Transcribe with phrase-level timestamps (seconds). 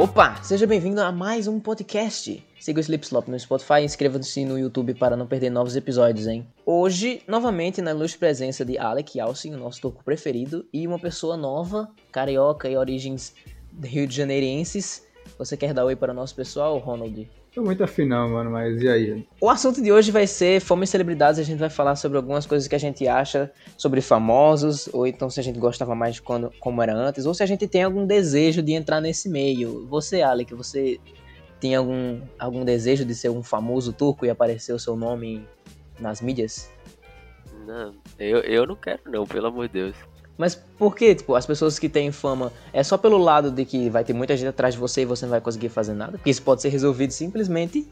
[0.00, 2.42] Opa, seja bem-vindo a mais um podcast.
[2.58, 6.48] Siga o Slipslop no Spotify e inscreva-se no YouTube para não perder novos episódios, hein?
[6.64, 11.36] Hoje, novamente, na ilustre presença de Alec Alcin, o nosso toco preferido, e uma pessoa
[11.36, 13.34] nova, carioca e origens
[13.84, 15.06] rio de janeirenses.
[15.38, 17.28] Você quer dar oi para o nosso pessoal, Ronald?
[17.52, 19.26] Tô muito afim não, mano, mas e aí?
[19.40, 21.40] O assunto de hoje vai ser fome e celebridades.
[21.40, 25.28] A gente vai falar sobre algumas coisas que a gente acha sobre famosos, ou então
[25.28, 27.82] se a gente gostava mais de quando, como era antes, ou se a gente tem
[27.82, 29.84] algum desejo de entrar nesse meio.
[29.88, 31.00] Você, Alec, você
[31.58, 35.44] tem algum, algum desejo de ser um famoso turco e aparecer o seu nome
[35.98, 36.72] nas mídias?
[37.66, 40.09] Não, eu, eu não quero não, pelo amor de Deus.
[40.40, 43.90] Mas por que, tipo, as pessoas que têm fama é só pelo lado de que
[43.90, 46.12] vai ter muita gente atrás de você e você não vai conseguir fazer nada?
[46.12, 47.86] Porque isso pode ser resolvido simplesmente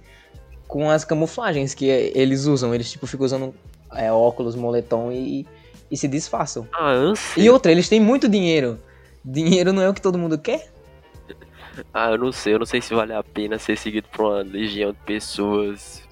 [0.66, 2.74] com as camuflagens que eles usam.
[2.74, 3.54] Eles, tipo, ficam usando
[3.92, 5.46] é, óculos, moletom e,
[5.90, 6.66] e se disfarçam.
[6.72, 7.44] Ah, eu sei.
[7.44, 8.78] E outra, eles têm muito dinheiro.
[9.22, 10.72] Dinheiro não é o que todo mundo quer?
[11.92, 12.54] Ah, eu não sei.
[12.54, 16.02] Eu não sei se vale a pena ser seguido por uma legião de pessoas,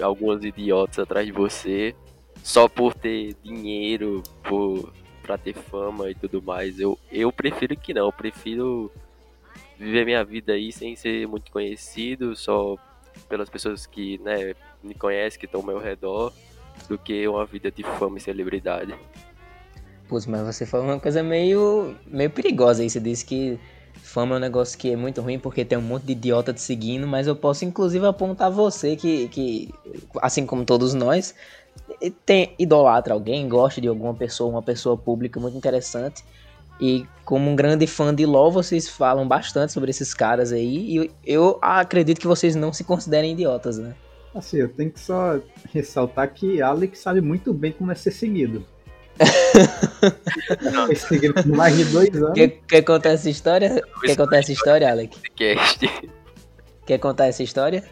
[0.00, 1.96] alguns idiotas atrás de você,
[2.44, 4.92] só por ter dinheiro, por
[5.30, 6.80] pra ter fama e tudo mais.
[6.80, 8.90] Eu, eu prefiro que não, eu prefiro
[9.78, 12.76] viver minha vida aí sem ser muito conhecido, só
[13.28, 16.32] pelas pessoas que né, me conhecem, que estão ao meu redor,
[16.88, 18.92] do que uma vida de fama e celebridade.
[20.08, 22.90] Putz, mas você falou uma coisa meio, meio perigosa aí.
[22.90, 23.56] Você disse que
[24.02, 26.60] fama é um negócio que é muito ruim porque tem um monte de idiota te
[26.60, 29.72] seguindo, mas eu posso inclusive apontar você que, que
[30.20, 31.36] assim como todos nós,
[32.24, 36.24] tem, idolatra alguém, gosta de alguma pessoa, uma pessoa pública muito interessante.
[36.80, 40.98] E como um grande fã de LoL, vocês falam bastante sobre esses caras aí.
[40.98, 43.94] E eu acredito que vocês não se considerem idiotas, né?
[44.34, 45.38] Assim, eu tenho que só
[45.74, 48.64] ressaltar que Alex sabe muito bem como é ser seguido.
[50.86, 52.32] Foi seguido por mais de dois anos.
[52.32, 53.82] Quer, quer contar essa história?
[54.02, 55.20] Quer contar essa história, Alex?
[56.86, 57.84] Quer contar essa história?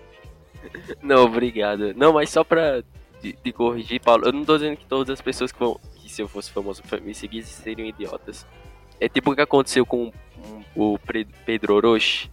[1.02, 1.92] Não, obrigado.
[1.94, 2.82] Não, mas só pra
[3.22, 5.78] de, de, corrigir, Paulo, eu não tô dizendo que todas as pessoas que vão.
[5.96, 8.46] que se eu fosse famoso me seguissem seriam idiotas.
[9.00, 10.12] É tipo o que aconteceu com
[10.74, 10.98] o
[11.44, 12.30] Pedro Orochi.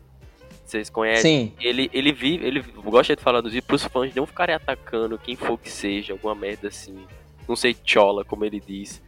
[0.66, 1.48] Vocês conhecem?
[1.50, 1.54] Sim.
[1.60, 5.36] Ele, ele vive, ele gosta de falar nos vídeos pros fãs não ficarem atacando quem
[5.36, 7.06] for que seja, alguma merda assim.
[7.48, 9.02] Não sei, chola, como ele diz.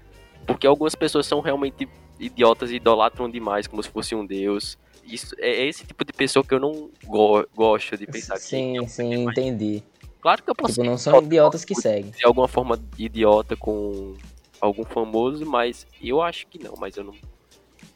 [0.46, 1.90] Porque algumas pessoas são realmente
[2.20, 4.78] idiotas e idolatram demais, como se fosse um deus.
[5.04, 8.74] Isso, é, é esse tipo de pessoa que eu não go gosto de pensar sim,
[8.74, 8.88] que.
[8.88, 9.84] Sim, sim, entendi.
[10.22, 10.74] Claro que eu posso.
[10.74, 12.12] Tipo, não são idiotas que seguem.
[12.12, 14.16] De alguma forma idiota com
[14.60, 17.14] algum famoso, mas eu acho que não, mas eu não.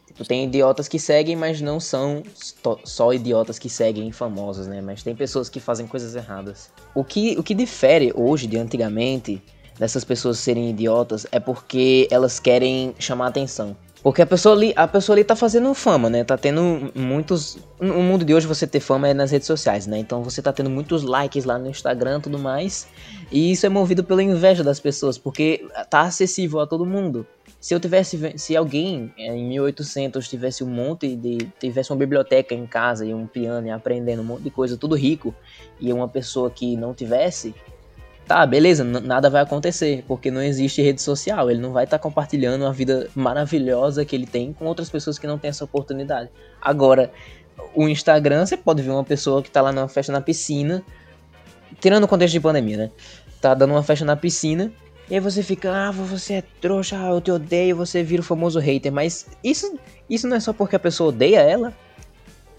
[0.08, 2.24] Tipo, tem idiotas que seguem, mas não são
[2.84, 4.82] só idiotas que seguem famosos, né?
[4.82, 6.72] Mas tem pessoas que fazem coisas erradas.
[6.94, 9.42] O que, o que difere hoje de antigamente
[9.80, 13.76] dessas pessoas serem idiotas é porque elas querem chamar atenção.
[14.04, 16.24] Porque a pessoa ali, a pessoa ali tá fazendo fama, né?
[16.24, 17.60] Tá tendo muitos.
[17.80, 20.00] No mundo de hoje você ter fama é nas redes sociais, né?
[20.00, 22.88] Então você tá tendo muitos likes lá no Instagram e tudo mais.
[23.32, 27.28] E isso é movido pela inveja das pessoas, porque tá acessível a todo mundo.
[27.60, 28.34] Se eu tivesse.
[28.38, 31.38] Se alguém é, em 1800 tivesse um monte de.
[31.60, 34.96] tivesse uma biblioteca em casa e um piano e aprendendo um monte de coisa, tudo
[34.96, 35.34] rico,
[35.80, 37.54] e uma pessoa que não tivesse,
[38.32, 41.52] tá, beleza, nada vai acontecer, porque não existe rede social.
[41.52, 45.20] Ele não vai estar tá compartilhando a vida maravilhosa que ele tem com outras pessoas
[45.20, 46.30] que não têm essa oportunidade.
[46.62, 47.12] Agora,
[47.76, 50.82] o Instagram, você pode ver uma pessoa que tá lá numa festa na piscina,
[51.82, 52.92] tirando o contexto de pandemia, né?
[53.42, 54.72] Tá dando uma festa na piscina,
[55.10, 58.60] e aí você fica, ah, você é trouxa, eu te odeio, você vira o famoso
[58.60, 58.94] hater.
[58.94, 59.78] Mas isso,
[60.10, 61.74] isso não é só porque a pessoa odeia ela?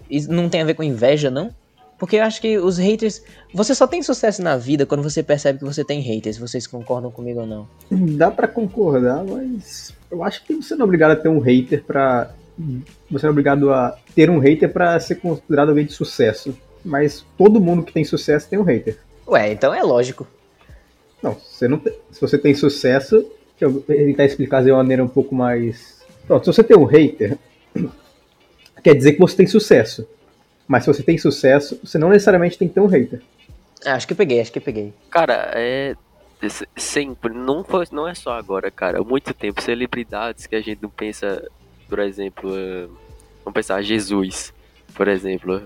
[0.07, 1.49] Isso não tem a ver com inveja, não?
[2.03, 3.23] Porque eu acho que os haters.
[3.53, 6.37] Você só tem sucesso na vida quando você percebe que você tem haters.
[6.37, 7.65] Vocês concordam comigo ou não?
[7.89, 11.81] Dá para concordar, mas eu acho que você não é obrigado a ter um hater
[11.81, 12.33] pra.
[13.09, 16.53] Você não é obrigado a ter um hater para ser considerado alguém de sucesso.
[16.83, 18.97] Mas todo mundo que tem sucesso tem um hater.
[19.25, 20.27] Ué, então é lógico.
[21.21, 23.25] Não, você não tem, se você tem sucesso,
[23.57, 26.03] deixa eu tentar explicar de uma maneira um pouco mais.
[26.27, 27.37] Pronto, se você tem um hater,
[28.83, 30.05] quer dizer que você tem sucesso.
[30.67, 33.21] Mas se você tem sucesso, você não necessariamente tem que ter um hater.
[33.85, 34.93] Ah, acho que eu peguei, acho que eu peguei.
[35.09, 35.95] Cara, é.
[36.75, 38.99] Sempre, não, foi, não é só agora, cara.
[38.99, 41.41] Há muito tempo, celebridades que a gente não pensa,
[41.87, 42.51] por exemplo,
[43.45, 44.53] vamos pensar, Jesus,
[44.93, 45.63] por exemplo.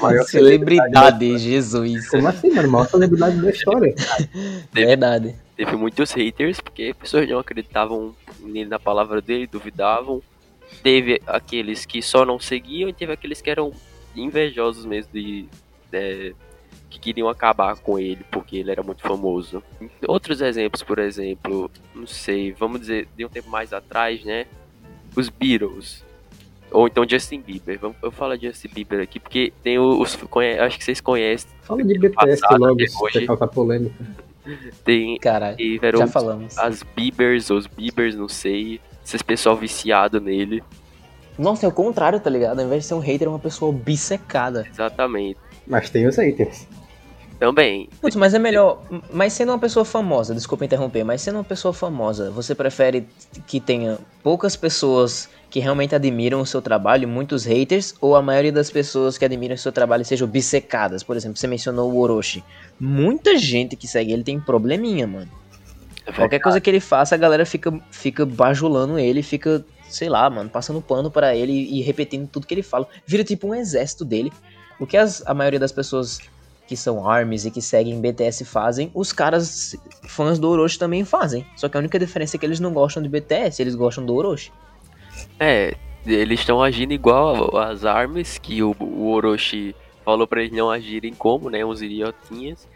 [0.00, 2.08] Maior celebridade, Jesus.
[2.08, 2.68] Como assim, mano?
[2.68, 3.94] Maior celebridade da história.
[3.94, 5.36] Teve, Verdade.
[5.56, 8.14] Teve muitos haters, porque pessoas não acreditavam
[8.68, 10.20] na palavra dele, duvidavam.
[10.82, 13.72] Teve aqueles que só não seguiam e teve aqueles que eram
[14.16, 15.46] invejosos mesmo de,
[15.90, 16.34] de,
[16.90, 19.62] que queriam acabar com ele porque ele era muito famoso.
[20.06, 24.46] Outros exemplos, por exemplo, não sei, vamos dizer, de um tempo mais atrás, né?
[25.14, 26.04] Os Beatles.
[26.70, 27.78] Ou então Justin Bieber.
[27.78, 30.16] Vamos, eu falo de Justin Bieber aqui, porque tem os.
[30.16, 31.48] conhe- acho que vocês conhecem.
[31.62, 33.26] Fala de BTS passado, logo, hoje.
[33.26, 33.94] causar polêmica.
[34.84, 35.16] Tem.
[35.18, 35.56] Caralho,
[35.96, 36.56] já falamos.
[36.58, 38.80] as Biebers, os Biebers, não sei.
[39.04, 40.62] Esses pessoal viciado nele.
[41.38, 42.58] Nossa, é o contrário, tá ligado?
[42.58, 44.66] Ao invés de ser um hater, é uma pessoa obcecada.
[44.70, 45.38] Exatamente.
[45.66, 46.66] Mas tem os haters.
[47.38, 47.88] Também.
[48.00, 48.82] Putz, mas é melhor.
[49.12, 53.06] Mas sendo uma pessoa famosa, desculpa interromper, mas sendo uma pessoa famosa, você prefere
[53.46, 58.22] que tenha poucas pessoas que realmente admiram o seu trabalho, e muitos haters, ou a
[58.22, 61.02] maioria das pessoas que admiram o seu trabalho sejam obcecadas?
[61.02, 62.42] Por exemplo, você mencionou o Orochi.
[62.80, 65.30] Muita gente que segue ele tem probleminha, mano.
[66.06, 70.28] É Qualquer coisa que ele faça, a galera fica, fica bajulando ele, fica, sei lá,
[70.28, 72.86] mano, passando pano pra ele e repetindo tudo que ele fala.
[73.06, 74.32] Vira tipo um exército dele.
[74.78, 76.18] O que as- a maioria das pessoas
[76.66, 79.76] que são ARMYs e que seguem BTS fazem, os caras
[80.08, 81.46] fãs do Orochi também fazem.
[81.56, 84.14] Só que a única diferença é que eles não gostam de BTS, eles gostam do
[84.14, 84.50] Orochi.
[85.38, 89.74] É, eles estão agindo igual as armas que o, o Orochi
[90.04, 91.64] falou pra eles não agirem como, né?
[91.64, 92.66] Uns idiotinhas.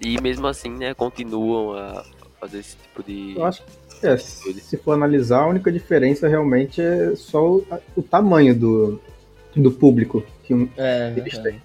[0.00, 2.04] E mesmo assim, né, continuam a
[2.40, 3.34] fazer esse tipo de.
[3.36, 3.70] Eu acho que,
[4.02, 7.66] é, se for analisar, a única diferença realmente é só o,
[7.96, 9.00] o tamanho do,
[9.54, 10.24] do público.
[10.44, 11.60] Que um- É, Eles têm.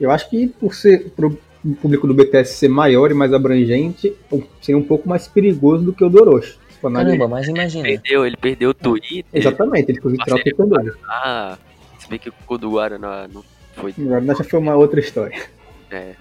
[0.00, 1.38] eu acho que por ser pro
[1.80, 4.14] público do BTS ser maior e mais abrangente,
[4.60, 6.58] seria um pouco mais perigoso do que o do Orochi.
[6.70, 7.16] Se for analisar.
[7.18, 7.84] Caramba, mas imagina.
[7.84, 9.24] Perdeu, ele perdeu o Twitter.
[9.32, 10.96] Exatamente, ele Mas tirar o ele- Taekwondo.
[11.08, 11.56] Ah,
[11.98, 13.42] se bem que o do Guaraná não
[13.74, 13.94] foi.
[13.98, 15.40] Agora já foi uma outra história.
[15.90, 16.14] É,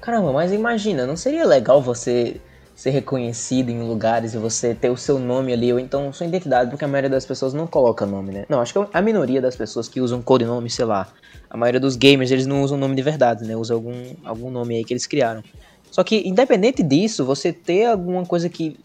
[0.00, 2.36] Caramba, mas imagina, não seria legal você
[2.78, 6.70] ser reconhecido em lugares e você ter o seu nome ali, ou então sua identidade,
[6.70, 8.46] porque a maioria das pessoas não coloca nome, né?
[8.48, 11.08] Não, acho que a minoria das pessoas que usam codinome, sei lá,
[11.50, 13.56] a maioria dos gamers, eles não usam nome de verdade, né?
[13.56, 15.42] Usam algum, algum nome aí que eles criaram.
[15.90, 18.78] Só que, independente disso, você ter alguma coisa que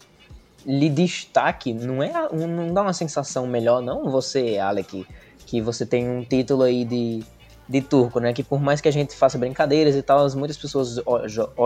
[0.66, 5.06] lhe destaque, não é não dá uma sensação melhor, não, você, Alec,
[5.46, 7.22] que você tem um título aí de
[7.68, 8.32] de turco, né?
[8.32, 11.00] Que por mais que a gente faça brincadeiras e tal, muitas pessoas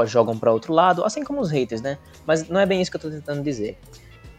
[0.07, 1.99] jogam pra outro lado, assim como os haters, né?
[2.27, 3.79] Mas não é bem isso que eu tô tentando dizer.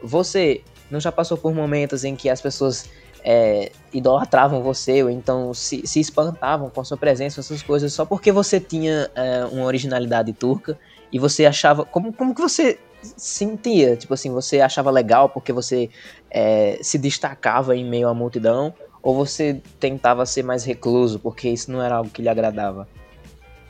[0.01, 2.89] Você não já passou por momentos em que as pessoas
[3.23, 8.06] é, idolatravam você, ou então se, se espantavam com a sua presença, essas coisas, só
[8.06, 10.79] porque você tinha é, uma originalidade turca
[11.11, 11.85] e você achava.
[11.85, 12.79] Como, como que você
[13.17, 13.95] sentia?
[13.95, 15.89] Tipo assim, você achava legal porque você
[16.29, 18.73] é, se destacava em meio à multidão?
[19.01, 22.87] Ou você tentava ser mais recluso porque isso não era algo que lhe agradava?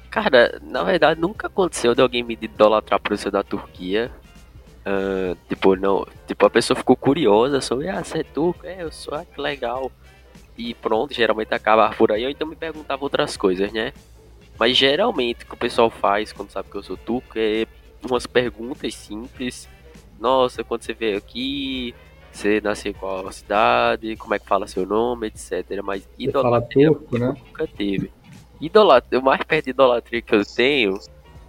[0.10, 4.12] Cara, na verdade nunca aconteceu de alguém me idolatrar por ser da Turquia.
[4.86, 6.06] Ah, tipo, não.
[6.28, 8.66] Tipo, a pessoa ficou curiosa sobre, ah, você é turco?
[8.66, 9.92] É, eu sou, ah, que legal.
[10.58, 13.94] E pronto, geralmente acaba por aí, ou então me perguntava outras coisas, né?
[14.58, 17.66] Mas geralmente o que o pessoal faz quando sabe que eu sou turco é
[18.04, 19.70] umas perguntas simples.
[20.20, 21.96] Nossa, quando você veio aqui,
[22.40, 25.82] você nasceu em qual cidade, como é que fala seu nome, etc.
[25.84, 27.36] Mas Você fala idolatria turco, né?
[27.48, 28.12] nunca teve.
[28.62, 31.00] Idolatria, o mais perto de idolatria que eu tenho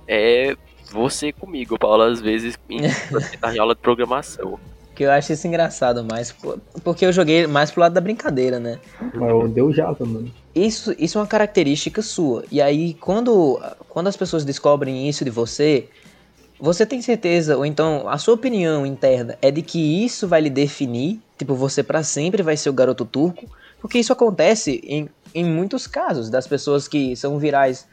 [0.07, 0.57] é
[0.93, 2.81] você comigo, Paulo, às vezes em,
[3.59, 4.59] aula de programação.
[4.95, 6.35] Que eu acho isso engraçado mais,
[6.85, 8.79] porque eu joguei mais pro lado da brincadeira, né?
[9.15, 10.31] Mas eu deu Java, mano.
[10.55, 12.45] Isso, isso é uma característica sua.
[12.51, 15.89] E aí, quando, quando as pessoas descobrem isso de você,
[16.61, 20.51] você tem certeza, ou então a sua opinião interna é de que isso vai lhe
[20.51, 23.47] definir, tipo, você pra sempre vai ser o garoto turco,
[23.81, 27.89] porque isso acontece em, em muitos casos das pessoas que são virais,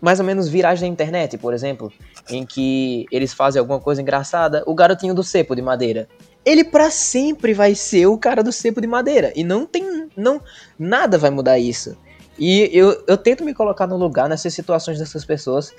[0.00, 1.92] mais ou menos virais na internet, por exemplo,
[2.28, 6.08] em que eles fazem alguma coisa engraçada, o garotinho do cepo de madeira.
[6.44, 9.32] Ele pra sempre vai ser o cara do cepo de madeira.
[9.34, 10.08] E não tem.
[10.14, 10.42] não
[10.78, 11.96] Nada vai mudar isso.
[12.38, 15.72] E eu, eu tento me colocar no lugar nessas situações dessas pessoas.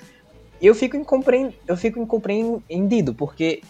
[0.60, 0.96] Eu fico,
[1.66, 3.62] eu fico incompreendido, porque.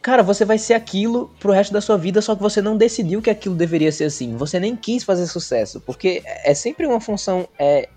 [0.00, 3.22] Cara, você vai ser aquilo pro resto da sua vida, só que você não decidiu
[3.22, 4.36] que aquilo deveria ser assim.
[4.36, 5.80] Você nem quis fazer sucesso.
[5.80, 7.88] Porque é sempre uma função é,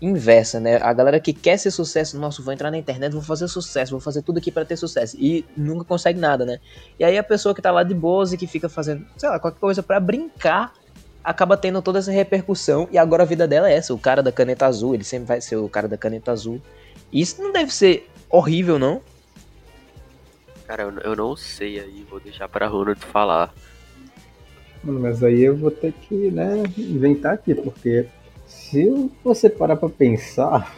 [0.00, 0.78] inversa, né?
[0.80, 4.00] A galera que quer ser sucesso, nossa, vou entrar na internet, vou fazer sucesso, vou
[4.00, 5.16] fazer tudo aqui pra ter sucesso.
[5.18, 6.58] E nunca consegue nada, né?
[6.98, 9.38] E aí a pessoa que tá lá de boas e que fica fazendo, sei lá,
[9.38, 10.72] qualquer coisa pra brincar,
[11.22, 12.88] acaba tendo toda essa repercussão.
[12.90, 15.40] E agora a vida dela é essa, o cara da caneta azul, ele sempre vai
[15.40, 16.60] ser o cara da caneta azul.
[17.12, 19.00] Isso não deve ser horrível, não?
[20.66, 23.52] Cara, eu, eu não sei aí, vou deixar pra Ronald falar.
[24.82, 28.06] Mano, Mas aí eu vou ter que, né, inventar aqui, porque
[28.46, 30.74] se você parar pra pensar,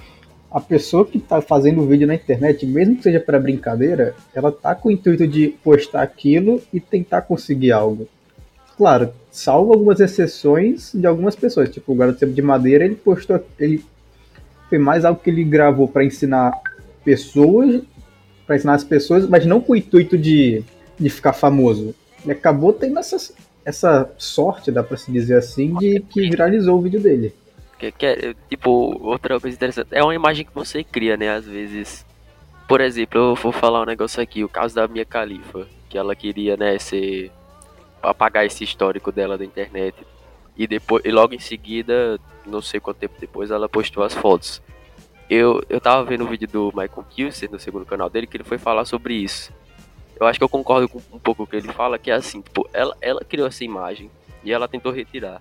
[0.51, 4.53] a pessoa que tá fazendo o vídeo na internet, mesmo que seja para brincadeira, ela
[4.53, 8.07] tá com o intuito de postar aquilo e tentar conseguir algo.
[8.77, 13.43] Claro, salvo algumas exceções de algumas pessoas, tipo o garoto Sempre de madeira, ele postou,
[13.59, 13.85] ele
[14.73, 16.51] foi mais algo que ele gravou para ensinar
[17.05, 17.83] pessoas,
[18.47, 20.65] para ensinar as pessoas, mas não com o intuito de,
[20.99, 21.95] de ficar famoso.
[22.25, 23.35] Ele acabou tendo essas
[23.67, 27.35] essa sorte, dá pra se dizer assim, de que viralizou o vídeo dele.
[27.79, 29.89] Que, que é, tipo, outra coisa interessante.
[29.91, 31.29] É uma imagem que você cria, né?
[31.29, 32.07] Às vezes.
[32.67, 36.17] Por exemplo, eu vou falar um negócio aqui, o caso da minha califa, que ela
[36.17, 37.31] queria, né, ser.
[38.03, 39.95] apagar esse histórico dela da internet.
[40.57, 44.63] E depois, e logo em seguida, não sei quanto tempo depois, ela postou as fotos.
[45.29, 48.45] Eu, eu tava vendo o vídeo do Michael Kilser no segundo canal dele, que ele
[48.45, 49.53] foi falar sobre isso.
[50.21, 52.41] Eu acho que eu concordo com um pouco o que ele fala, que é assim,
[52.41, 54.11] tipo, ela, ela criou essa imagem
[54.45, 55.41] e ela tentou retirar.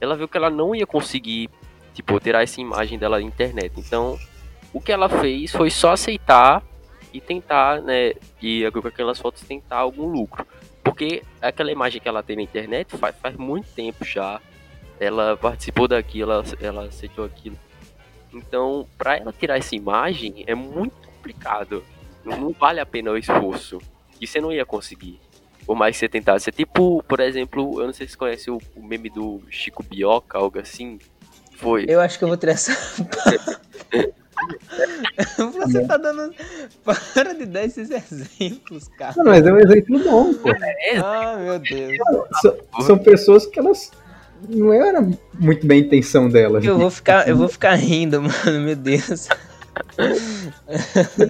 [0.00, 1.50] Ela viu que ela não ia conseguir
[1.96, 3.72] tipo, tirar essa imagem dela da internet.
[3.78, 4.18] Então,
[4.72, 6.62] o que ela fez foi só aceitar
[7.12, 8.12] e tentar, né,
[8.42, 10.46] e com aquelas fotos tentar algum lucro.
[10.84, 14.40] Porque aquela imagem que ela tem na internet faz, faz muito tempo já.
[14.98, 17.58] Ela participou daquilo, ela, ela aceitou aquilo.
[18.32, 21.84] Então, para ela tirar essa imagem é muito complicado.
[22.24, 23.78] Não, não vale a pena o esforço.
[24.20, 25.20] E você não ia conseguir.
[25.66, 26.48] Por mais que você tentasse.
[26.48, 29.82] É tipo, por exemplo, eu não sei se você conhece o, o meme do Chico
[29.82, 30.98] Bioca, algo assim
[31.56, 31.86] foi.
[31.88, 32.72] Eu acho que eu vou tirar essa.
[35.36, 36.34] Você tá dando.
[36.84, 39.14] Para de dar esses exemplos, cara.
[39.16, 40.50] Não, mas é um exemplo bom, pô.
[41.02, 41.96] Ah, meu Deus.
[42.40, 43.90] São, são pessoas que elas.
[44.48, 45.06] Não era
[45.38, 46.64] muito bem a intenção delas.
[46.64, 49.28] Eu vou ficar, eu vou ficar rindo, mano, meu Deus.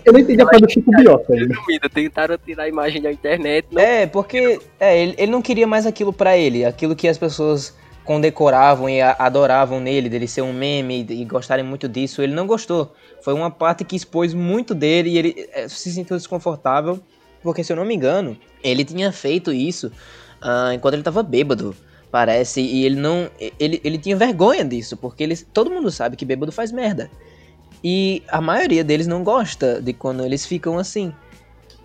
[0.05, 1.89] Eu não entendi a parte do Chico Bioca ainda.
[1.93, 3.67] Tentaram tirar a imagem da internet.
[3.71, 3.83] Não...
[3.83, 6.65] É, porque é, ele, ele não queria mais aquilo pra ele.
[6.65, 11.89] Aquilo que as pessoas condecoravam e adoravam nele, dele ser um meme e gostarem muito
[11.89, 12.23] disso.
[12.23, 12.95] Ele não gostou.
[13.21, 17.01] Foi uma parte que expôs muito dele e ele eh, se sentiu desconfortável,
[17.43, 21.75] porque se eu não me engano, ele tinha feito isso uh, enquanto ele estava bêbado,
[22.11, 23.31] parece, e ele não.
[23.59, 27.11] Ele, ele tinha vergonha disso, porque ele, todo mundo sabe que bêbado faz merda.
[27.83, 31.13] E a maioria deles não gosta de quando eles ficam assim.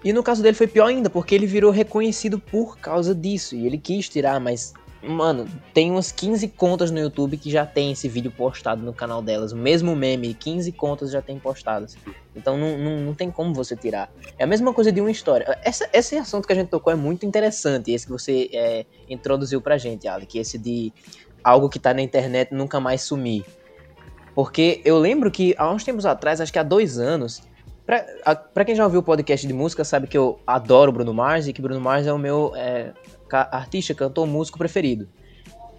[0.04, 3.56] E no caso dele foi pior ainda, porque ele virou reconhecido por causa disso.
[3.56, 7.92] E ele quis tirar, mas Mano, tem umas 15 contas no YouTube que já tem
[7.92, 9.52] esse vídeo postado no canal delas.
[9.52, 11.98] O mesmo meme, 15 contas já tem postadas.
[12.36, 14.14] Então não, não, não tem como você tirar.
[14.38, 15.58] É a mesma coisa de uma história.
[15.64, 17.92] Essa, esse assunto que a gente tocou é muito interessante.
[17.92, 20.94] Esse que você é, introduziu pra gente, que Esse de
[21.44, 23.44] algo que tá na internet nunca mais sumir.
[24.36, 27.42] Porque eu lembro que há uns tempos atrás, acho que há dois anos,
[27.86, 31.54] Pra, quem já ouviu o podcast de música, sabe que eu adoro Bruno Mars e
[31.54, 32.94] que Bruno Mars é o meu é,
[33.32, 35.08] artista, cantor, músico preferido.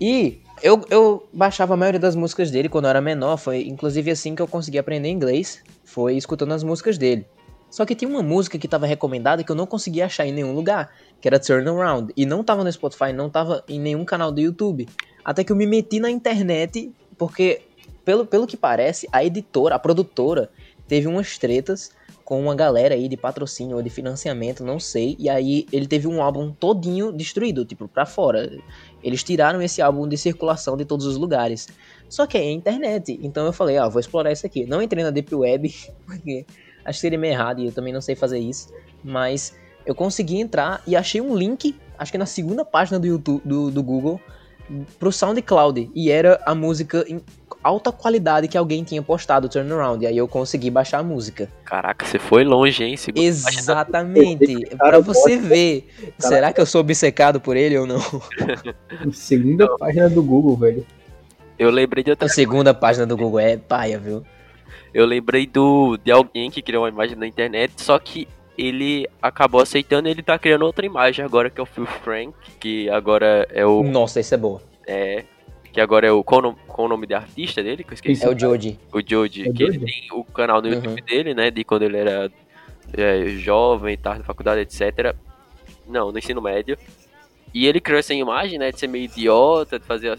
[0.00, 4.10] E eu, eu baixava a maioria das músicas dele quando eu era menor, foi inclusive
[4.10, 7.24] assim que eu consegui aprender inglês, foi escutando as músicas dele.
[7.70, 10.54] Só que tinha uma música que estava recomendada que eu não conseguia achar em nenhum
[10.54, 10.90] lugar,
[11.20, 14.40] que era Turn Around, e não estava no Spotify, não estava em nenhum canal do
[14.40, 14.86] YouTube.
[15.24, 17.62] Até que eu me meti na internet, porque
[18.04, 20.50] pelo, pelo que parece, a editora, a produtora,
[20.86, 21.90] teve umas tretas
[22.24, 25.16] com uma galera aí de patrocínio ou de financiamento, não sei.
[25.18, 28.50] E aí ele teve um álbum todinho destruído, tipo, pra fora.
[29.02, 31.68] Eles tiraram esse álbum de circulação de todos os lugares.
[32.08, 33.18] Só que é internet.
[33.22, 34.64] Então eu falei, ah, vou explorar isso aqui.
[34.66, 35.74] Não entrei na Deep Web,
[36.06, 36.46] porque
[36.84, 38.72] acho que seria meio errado e eu também não sei fazer isso.
[39.02, 43.42] Mas eu consegui entrar e achei um link, acho que na segunda página do YouTube,
[43.44, 44.20] do, do Google,
[44.98, 45.90] pro SoundCloud.
[45.94, 47.04] E era a música
[47.62, 50.04] alta qualidade que alguém tinha postado Turnaround.
[50.04, 51.48] E aí eu consegui baixar a música.
[51.64, 52.96] Caraca, você foi longe, hein?
[52.96, 54.66] Segunda Exatamente.
[54.76, 55.88] Para você ver.
[56.18, 58.00] Será que eu sou obcecado por ele ou não?
[59.12, 60.86] Segunda página do Google, velho.
[61.58, 62.26] Eu lembrei de outra.
[62.26, 64.24] A segunda página do Google é paia, viu?
[64.92, 68.26] Eu lembrei do de alguém que criou uma imagem na internet, só que
[68.56, 72.34] ele acabou aceitando e ele tá criando outra imagem agora, que é o Phil Frank,
[72.58, 73.82] que agora é o.
[73.82, 74.60] Nossa, isso é boa.
[74.86, 75.24] É,
[75.72, 76.22] que agora é o.
[76.22, 77.82] Qual, o qual o nome de artista dele?
[77.82, 78.24] Que eu esqueci.
[78.24, 78.78] É o Joji.
[78.92, 79.48] O Joji.
[79.48, 81.06] É que ele tem o canal no YouTube uhum.
[81.06, 81.50] dele, né?
[81.50, 82.30] De quando ele era
[82.92, 85.16] é, jovem, tarde na faculdade, etc.
[85.88, 86.76] Não, no ensino médio.
[87.54, 88.70] E ele criou essa imagem, né?
[88.70, 90.16] De ser meio idiota, de fazer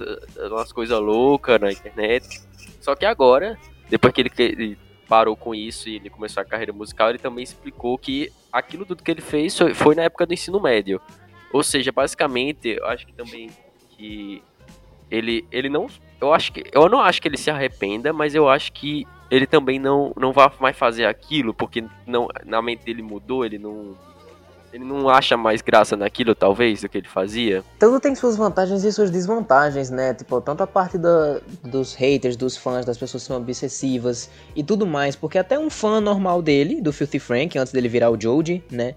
[0.52, 2.42] umas coisas loucas na internet.
[2.82, 3.58] Só que agora,
[3.90, 7.44] depois que ele, ele parou com isso e ele começou a carreira musical, ele também
[7.44, 11.00] explicou que aquilo tudo que ele fez foi na época do ensino médio.
[11.52, 13.52] Ou seja, basicamente, eu acho que também
[13.96, 14.42] que
[15.14, 15.88] ele, ele não.
[16.20, 16.64] Eu acho que.
[16.72, 20.34] Eu não acho que ele se arrependa, mas eu acho que ele também não, não
[20.34, 23.96] vai mais fazer aquilo, porque não, na mente dele mudou, ele não.
[24.74, 27.64] Ele não acha mais graça naquilo, talvez, do que ele fazia.
[27.80, 30.16] Tudo tem suas vantagens e suas desvantagens, né?
[30.16, 34.64] Tipo, tanto a parte da, dos haters, dos fãs, das pessoas que são obsessivas e
[34.64, 35.16] tudo mais.
[35.16, 38.96] Porque até um fã normal dele, do Filthy Frank, antes dele virar o Joji, né?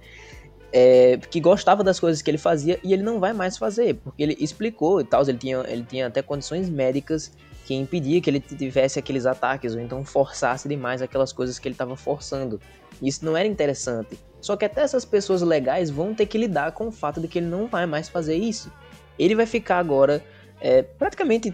[0.73, 4.23] É, que gostava das coisas que ele fazia e ele não vai mais fazer, porque
[4.23, 7.33] ele explicou e tal, ele tinha, ele tinha até condições médicas
[7.65, 11.75] que impedia que ele tivesse aqueles ataques ou então forçasse demais aquelas coisas que ele
[11.75, 12.61] estava forçando.
[13.03, 14.19] Isso não era interessante.
[14.41, 17.41] Só que até essas pessoas legais vão ter que lidar com o fato de que
[17.41, 18.71] ele não vai mais fazer isso.
[19.19, 20.23] ele vai ficar agora
[20.61, 21.53] é, praticamente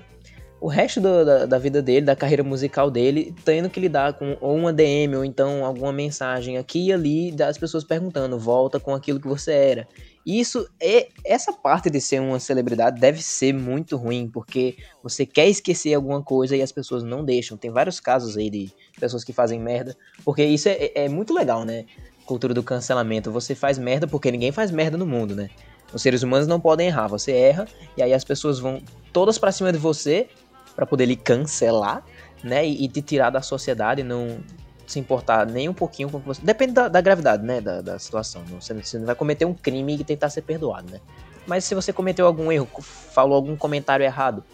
[0.63, 4.37] o resto do, da, da, vida dele, da carreira musical dele, tendo que lidar com
[4.41, 8.95] ou uma DM ou então alguma mensagem aqui e ali das pessoas perguntando, volta com
[8.95, 9.89] aquilo que você era.
[10.25, 15.49] Isso é essa parte de ser uma celebridade deve ser muito ruim, porque você quer
[15.49, 17.59] esquecer alguma coisa e as pessoas não deixam.
[17.59, 21.65] Tem vários casos aí de pessoas que fazem merda, porque isso é, é muito legal,
[21.65, 21.87] né?
[22.25, 23.33] Cultura do cancelamento.
[23.33, 25.51] Você faz merda porque ninguém faz merda no mundo, né?
[25.93, 27.67] Os seres humanos não podem errar, você erra
[27.97, 28.81] e aí as pessoas vão
[29.13, 30.29] todas para cima de você
[30.75, 32.05] para poder lhe cancelar,
[32.43, 32.67] né?
[32.67, 34.39] E, e, te tirar da sociedade, não
[34.87, 36.41] se importar nem um pouquinho com você.
[36.43, 37.61] Depende da, da gravidade, né?
[37.61, 38.43] Da, da situação.
[38.61, 41.01] Você, você, não vai cometer um crime e tentar ser perdoado, né?
[41.47, 44.45] Mas se você cometeu algum erro, falou algum comentário errado,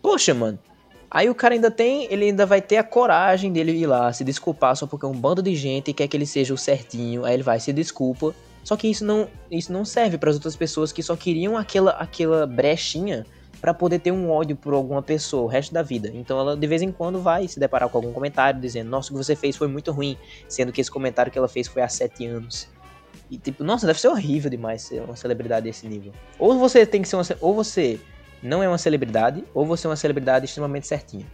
[0.00, 0.58] poxa, mano.
[1.10, 4.22] Aí o cara ainda tem, ele ainda vai ter a coragem dele ir lá se
[4.22, 7.24] desculpar só porque um bando de gente quer que ele seja o certinho.
[7.24, 8.34] Aí ele vai se desculpa.
[8.62, 11.92] Só que isso não, isso não serve para as outras pessoas que só queriam aquela,
[11.92, 13.24] aquela brechinha
[13.60, 16.10] para poder ter um ódio por alguma pessoa o resto da vida.
[16.14, 19.16] Então ela de vez em quando vai se deparar com algum comentário dizendo: Nossa, o
[19.16, 20.16] que você fez foi muito ruim,
[20.48, 22.68] sendo que esse comentário que ela fez foi há sete anos.
[23.30, 26.12] E tipo, nossa, deve ser horrível demais ser uma celebridade desse nível.
[26.38, 27.24] Ou você tem que ser uma.
[27.40, 28.00] Ou você
[28.42, 31.26] não é uma celebridade, ou você é uma celebridade extremamente certinha.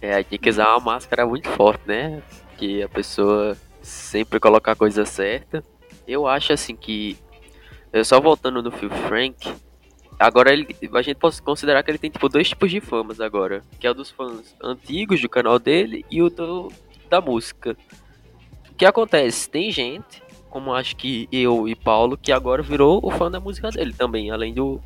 [0.00, 2.22] É, tem que usar uma máscara muito forte, né?
[2.56, 5.64] Que a pessoa sempre coloca a coisa certa.
[6.06, 7.18] Eu acho assim que.
[8.04, 9.54] Só voltando no Phil Frank,
[10.18, 13.62] Agora ele, a gente pode considerar que ele tem tipo dois tipos de famas agora,
[13.78, 16.72] que é o dos fãs antigos do canal dele e o do,
[17.10, 17.76] da música.
[18.70, 19.48] O que acontece?
[19.48, 23.70] Tem gente, como acho que eu e Paulo, que agora virou o fã da música
[23.70, 24.80] dele também, além do,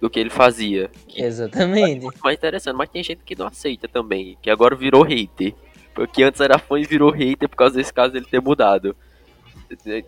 [0.00, 0.90] do que ele fazia.
[1.06, 2.06] Que Exatamente.
[2.06, 5.54] É mais interessante, mas tem gente que não aceita também, que agora virou hater.
[5.94, 8.96] Porque antes era fã e virou hater por causa desse caso dele ter mudado.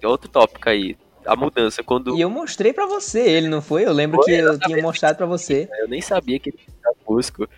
[0.04, 2.16] Outro tópico aí a mudança quando.
[2.16, 3.84] E eu mostrei para você ele, não foi?
[3.84, 5.68] Eu lembro foi, que eu, eu tinha mostrado para você.
[5.80, 7.48] Eu nem sabia que ele era músico.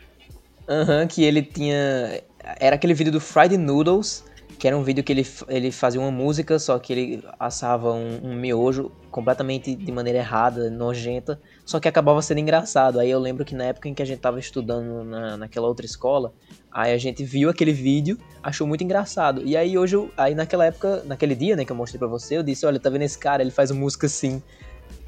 [0.69, 2.23] Aham, uhum, que ele tinha.
[2.59, 4.25] Era aquele vídeo do Friday Noodles,
[4.59, 8.21] que era um vídeo que ele, ele fazia uma música, só que ele assava um,
[8.23, 13.01] um miojo completamente de maneira errada, nojenta, só que acabava sendo engraçado.
[13.01, 15.87] Aí eu lembro que na época em que a gente tava estudando na, naquela outra
[15.87, 16.33] escola,
[16.71, 19.43] aí a gente viu aquele vídeo, achou muito engraçado.
[19.45, 22.43] E aí hoje, aí naquela época, naquele dia, né, que eu mostrei pra você, eu
[22.43, 24.43] disse, olha, tá vendo esse cara, ele faz música assim.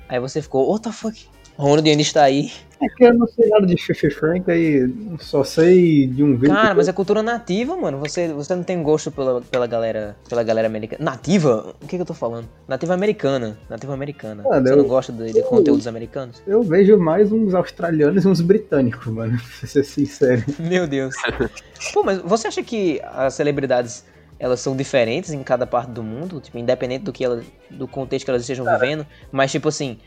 [0.09, 1.29] Aí você ficou, what the fuck?
[1.59, 2.51] Ronald ainda está aí.
[2.83, 6.55] É que eu não sei nada de Fifi Frank, aí só sei de um vídeo.
[6.55, 7.99] Cara, mas é cultura nativa, mano.
[8.01, 11.03] Você, você não tem gosto pela, pela galera pela galera americana.
[11.03, 11.75] Nativa?
[11.83, 12.47] O que, que eu tô falando?
[12.69, 13.59] Nativa americana.
[13.71, 14.45] Nativa americana.
[14.51, 16.43] Ah, você eu, não gosta de, de eu, conteúdos americanos?
[16.47, 19.39] Eu vejo mais uns australianos e uns britânicos, mano.
[19.59, 20.45] Pra ser sincero.
[20.59, 21.15] Meu Deus.
[21.95, 24.05] Pô, mas você acha que as celebridades
[24.39, 28.25] elas são diferentes em cada parte do mundo, tipo, independente do que ela, do contexto
[28.25, 28.79] que elas estejam Cara.
[28.79, 29.99] vivendo, mas tipo assim,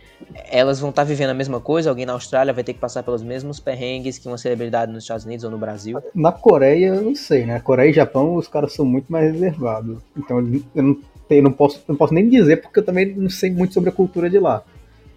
[0.49, 3.01] elas vão estar tá vivendo a mesma coisa, alguém na Austrália vai ter que passar
[3.01, 5.99] pelos mesmos perrengues que uma celebridade nos Estados Unidos ou no Brasil.
[6.13, 7.59] Na Coreia, eu não sei, né?
[7.59, 9.97] Coreia e Japão, os caras são muito mais reservados.
[10.15, 10.39] Então
[10.75, 10.97] eu não,
[11.29, 13.93] eu não posso, não posso nem dizer porque eu também não sei muito sobre a
[13.93, 14.63] cultura de lá.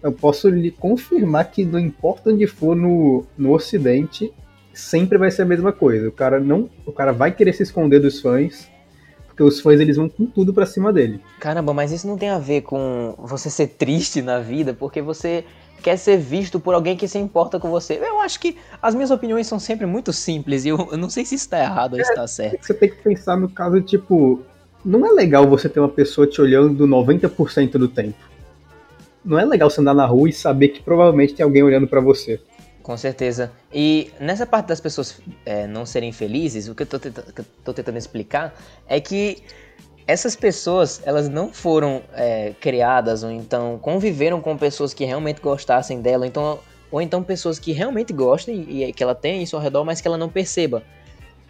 [0.01, 4.33] Eu posso lhe confirmar que não importa onde for no, no ocidente,
[4.73, 6.09] sempre vai ser a mesma coisa.
[6.09, 8.72] O cara não, o cara vai querer se esconder dos fãs
[9.33, 11.19] porque os fãs eles vão com tudo para cima dele.
[11.39, 15.43] Caramba, mas isso não tem a ver com você ser triste na vida, porque você
[15.81, 17.99] quer ser visto por alguém que se importa com você.
[18.01, 21.25] Eu acho que as minhas opiniões são sempre muito simples e eu, eu não sei
[21.25, 22.63] se está errado ou é, está certo.
[22.63, 24.41] Você tem que pensar no caso, tipo,
[24.85, 28.17] não é legal você ter uma pessoa te olhando 90% do tempo.
[29.25, 31.99] Não é legal você andar na rua e saber que provavelmente tem alguém olhando para
[31.99, 32.39] você.
[32.83, 33.49] Com certeza.
[33.73, 37.39] E nessa parte das pessoas é, não serem felizes, o que eu tô, tentando, que
[37.39, 38.53] eu tô tentando explicar
[38.85, 39.41] é que
[40.05, 46.01] essas pessoas, elas não foram é, criadas ou então conviveram com pessoas que realmente gostassem
[46.01, 46.59] dela, então,
[46.91, 50.07] ou então pessoas que realmente gostem e que ela tem isso ao redor, mas que
[50.07, 50.83] ela não perceba.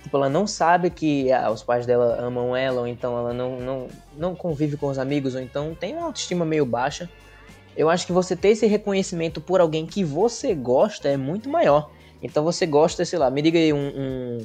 [0.04, 3.60] Tipo, ela não sabe que ah, os pais dela amam ela, ou então ela não,
[3.60, 7.10] não, não convive com os amigos, ou então tem uma autoestima meio baixa
[7.76, 11.90] eu acho que você ter esse reconhecimento por alguém que você gosta é muito maior.
[12.22, 14.38] Então você gosta, sei lá, me diga aí um, um,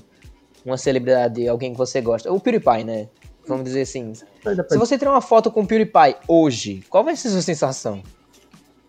[0.64, 2.33] uma celebridade, alguém que você gosta.
[2.33, 3.09] O PewDiePie, né?
[3.47, 4.12] Vamos dizer assim.
[4.14, 8.03] Se você tirar uma foto com o PewDiePie hoje, qual vai ser a sua sensação?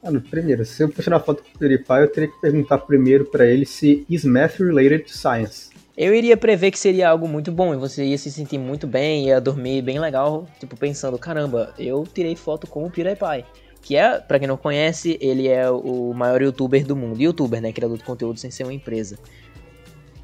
[0.04, 3.26] Mano, primeiro, se eu tirar uma foto com o PewDiePie, eu teria que perguntar primeiro
[3.26, 5.70] para ele se is math related to science.
[5.96, 9.28] Eu iria prever que seria algo muito bom e você ia se sentir muito bem,
[9.28, 13.46] ia dormir bem legal, tipo pensando, caramba, eu tirei foto com o PewDiePie
[13.82, 17.22] que é, para quem não conhece, ele é o maior youtuber do mundo.
[17.22, 17.72] Youtuber, né?
[17.72, 19.18] Criador de conteúdo sem ser uma empresa.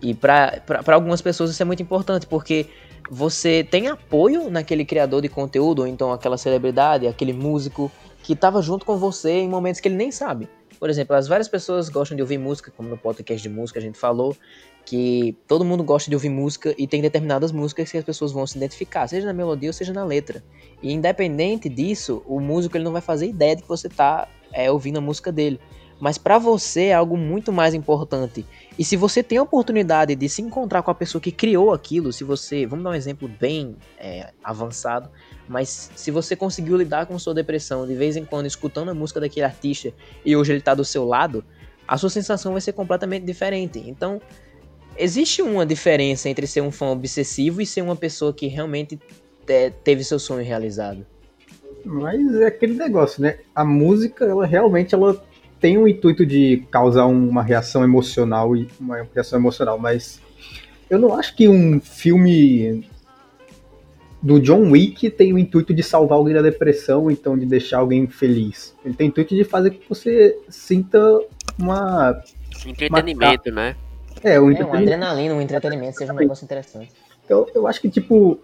[0.01, 2.67] E para algumas pessoas isso é muito importante, porque
[3.09, 7.91] você tem apoio naquele criador de conteúdo, ou então aquela celebridade, aquele músico
[8.21, 10.49] que estava junto com você em momentos que ele nem sabe.
[10.79, 13.81] Por exemplo, as várias pessoas gostam de ouvir música, como no podcast de música a
[13.81, 14.35] gente falou,
[14.85, 18.45] que todo mundo gosta de ouvir música e tem determinadas músicas que as pessoas vão
[18.45, 20.43] se identificar, seja na melodia ou seja na letra.
[20.81, 24.69] E independente disso, o músico ele não vai fazer ideia de que você está é,
[24.71, 25.59] ouvindo a música dele.
[25.99, 28.45] Mas para você é algo muito mais importante.
[28.77, 32.11] E se você tem a oportunidade de se encontrar com a pessoa que criou aquilo,
[32.11, 35.09] se você, vamos dar um exemplo bem é, avançado,
[35.47, 39.21] mas se você conseguiu lidar com sua depressão de vez em quando escutando a música
[39.21, 39.93] daquele artista
[40.25, 41.43] e hoje ele está do seu lado,
[41.87, 43.81] a sua sensação vai ser completamente diferente.
[43.87, 44.21] Então,
[44.97, 48.99] existe uma diferença entre ser um fã obsessivo e ser uma pessoa que realmente
[49.47, 51.05] é, teve seu sonho realizado.
[51.83, 53.37] Mas é aquele negócio, né?
[53.53, 55.23] A música, ela realmente ela
[55.59, 60.19] tem o intuito de causar uma reação emocional e uma reação emocional, mas
[60.89, 62.87] eu não acho que um filme
[64.21, 68.07] do John Wick tem o intuito de salvar alguém da depressão, então de deixar alguém
[68.07, 68.75] feliz.
[68.83, 70.99] Ele tem o intuito de fazer que você sinta
[71.59, 72.23] uma
[72.65, 73.55] entretenimento, uma...
[73.55, 73.75] né?
[74.23, 76.91] É, um, é, um adrenalina, um entretenimento seja um negócio interessante.
[77.29, 78.39] Eu, eu acho que, tipo,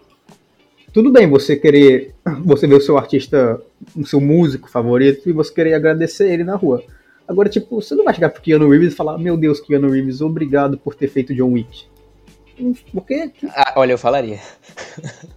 [0.92, 3.60] tudo bem você querer, você ver o seu artista,
[3.96, 6.82] o seu músico favorito e você querer agradecer ele na rua.
[7.26, 10.20] Agora, tipo, você não vai chegar pro Keanu Reeves e falar, meu Deus, Keanu Reeves,
[10.20, 11.86] obrigado por ter feito John Wick.
[12.92, 13.30] Por quê?
[13.56, 14.38] Ah, olha, eu falaria.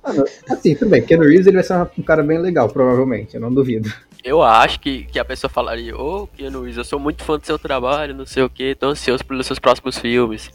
[0.03, 0.11] Ah,
[0.49, 3.53] assim, tudo bem, Keanu Reeves ele vai ser um cara bem legal, provavelmente, eu não
[3.53, 3.91] duvido.
[4.25, 7.37] Eu acho que, que a pessoa falaria, ô oh, Keanu Reeves, eu sou muito fã
[7.37, 10.49] do seu trabalho, não sei o que, tô ansioso pelos seus próximos filmes.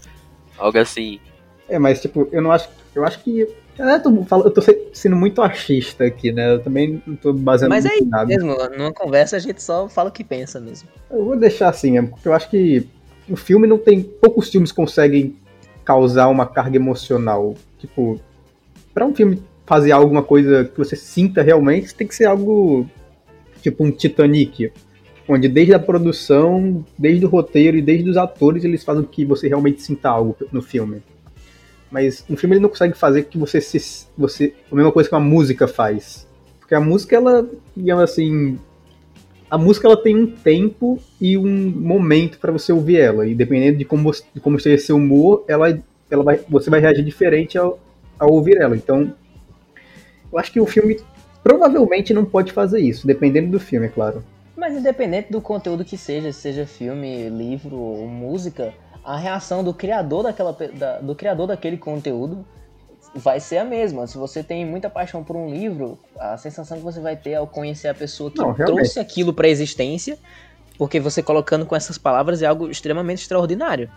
[0.59, 1.21] Algo assim.
[1.69, 2.69] É, mas tipo, eu não acho.
[2.93, 3.47] Eu acho que.
[3.79, 4.11] Eu tô,
[4.45, 4.61] eu tô
[4.93, 6.55] sendo muito achista aqui, né?
[6.55, 8.27] Eu também não tô baseando Mas é isso nada.
[8.27, 10.89] mesmo, numa conversa a gente só fala o que pensa mesmo.
[11.09, 12.85] Eu vou deixar assim, é porque eu acho que
[13.29, 14.03] o filme não tem.
[14.03, 15.37] Poucos filmes conseguem
[15.85, 17.55] causar uma carga emocional.
[17.79, 18.21] Tipo,
[18.93, 22.91] para um filme fazer alguma coisa que você sinta realmente, tem que ser algo
[23.61, 24.73] tipo um Titanic,
[25.29, 29.49] onde desde a produção, desde o roteiro e desde os atores eles fazem que você
[29.49, 31.03] realmente sinta algo no filme.
[31.91, 35.15] Mas um filme ele não consegue fazer que você se você a mesma coisa que
[35.15, 36.27] uma música faz,
[36.59, 38.59] porque a música ela, digamos assim,
[39.51, 43.79] a música ela tem um tempo e um momento para você ouvir ela, e dependendo
[43.79, 45.77] de como você, de como esteja seu humor, ela
[46.09, 47.79] ela vai você vai reagir diferente ao,
[48.19, 48.77] ao ouvir ela.
[48.77, 49.13] Então,
[50.33, 50.97] eu acho que o filme
[51.43, 54.23] Provavelmente não pode fazer isso, dependendo do filme, é claro.
[54.57, 60.25] Mas independente do conteúdo que seja, seja filme, livro ou música, a reação do criador
[60.25, 62.45] daquela da, do criador daquele conteúdo
[63.15, 64.07] vai ser a mesma.
[64.07, 67.47] Se você tem muita paixão por um livro, a sensação que você vai ter ao
[67.47, 70.19] conhecer a pessoa que não, trouxe aquilo para a existência,
[70.77, 73.91] porque você colocando com essas palavras é algo extremamente extraordinário.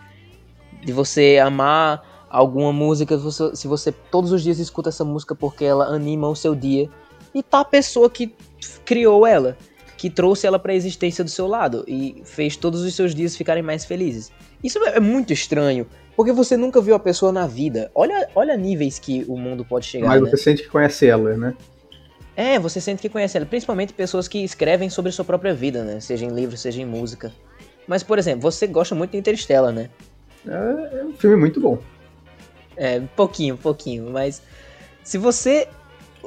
[0.82, 3.16] De você amar alguma música,
[3.54, 6.90] se você todos os dias escuta essa música porque ela anima o seu dia,
[7.34, 8.34] e tá a pessoa que
[8.84, 9.56] criou ela,
[9.96, 13.36] que trouxe ela para a existência do seu lado e fez todos os seus dias
[13.36, 14.30] ficarem mais felizes.
[14.62, 17.90] Isso é muito estranho, porque você nunca viu a pessoa na vida.
[17.94, 20.08] Olha, olha níveis que o mundo pode chegar.
[20.08, 20.30] Mas né?
[20.30, 21.54] você sente que conhece ela, né?
[22.36, 26.00] É, você sente que conhece ela, principalmente pessoas que escrevem sobre sua própria vida, né?
[26.00, 27.32] Seja em livro, seja em música.
[27.86, 29.90] Mas, por exemplo, você gosta muito de Interstellar, né?
[30.46, 31.78] É, é um filme muito bom.
[32.76, 34.42] É, pouquinho, pouquinho, mas
[35.04, 35.68] se você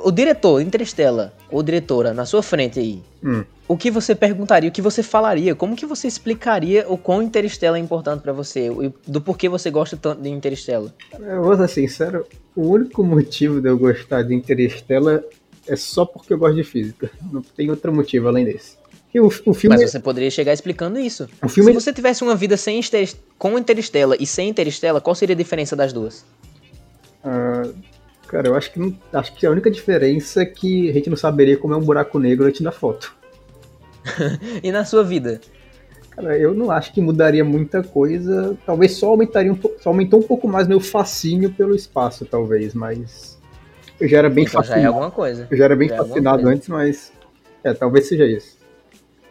[0.03, 3.43] o diretor, Interestela, ou diretora, na sua frente aí, hum.
[3.67, 7.77] o que você perguntaria, o que você falaria, como que você explicaria o quão Interestela
[7.77, 8.69] é importante para você,
[9.07, 10.93] do porquê você gosta tanto de Interestela?
[11.19, 15.23] Eu vou ser sincero, o único motivo de eu gostar de Interestela
[15.67, 17.11] é só porque eu gosto de física.
[17.31, 18.77] Não tem outro motivo além desse.
[19.13, 19.75] O, o filme...
[19.75, 21.27] Mas você poderia chegar explicando isso.
[21.43, 21.71] O filme...
[21.71, 22.79] Se você tivesse uma vida sem
[23.37, 26.23] com Interestela e sem Interestela, qual seria a diferença das duas?
[27.23, 27.73] Uh,
[28.27, 31.17] Cara, eu acho que, não, acho que a única diferença é que a gente não
[31.17, 33.15] saberia como é um buraco negro antes da foto.
[34.61, 35.39] e na sua vida?
[36.11, 38.57] Cara, eu não acho que mudaria muita coisa.
[38.65, 43.37] Talvez só aumentaria um, só aumentou um pouco mais meu fascínio pelo espaço, talvez, mas.
[43.99, 44.81] Eu já era bem então fascinado.
[44.81, 45.47] Já é alguma coisa.
[45.49, 47.13] Eu já era bem já é fascinado é antes, mas.
[47.63, 48.57] É, talvez seja isso.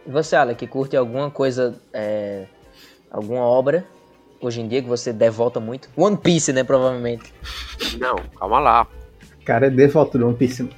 [0.06, 1.74] E você, Alec, que curte alguma coisa.
[1.92, 2.46] É,
[3.11, 3.85] alguma obra
[4.46, 5.88] hoje em dia que você devota muito?
[5.96, 7.32] One Piece, né, provavelmente.
[7.98, 8.87] Não, calma lá.
[9.44, 10.68] Cara, é devoto do One Piece.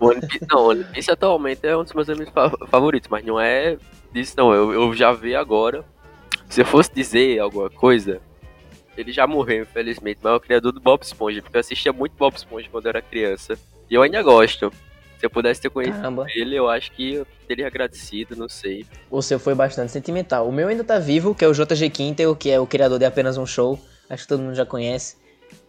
[0.00, 0.46] One Piece.
[0.48, 2.32] Não, One Piece atualmente é um dos meus animes
[2.68, 3.76] favoritos, mas não é
[4.12, 4.52] disso não.
[4.52, 5.84] Eu, eu já vi agora.
[6.48, 8.20] Se eu fosse dizer alguma coisa,
[8.96, 12.14] ele já morreu, infelizmente, mas é o criador do Bob Esponja, porque eu assistia muito
[12.16, 13.58] Bob Esponja quando eu era criança.
[13.90, 14.72] E eu ainda gosto.
[15.18, 16.26] Se eu pudesse ter conhecido Caramba.
[16.34, 18.84] ele, eu acho que eu teria agradecido, não sei.
[19.10, 20.48] O seu foi bastante sentimental.
[20.48, 23.04] O meu ainda tá vivo, que é o JG Quintel, que é o criador de
[23.04, 23.78] apenas um show.
[24.10, 25.16] Acho que todo mundo já conhece.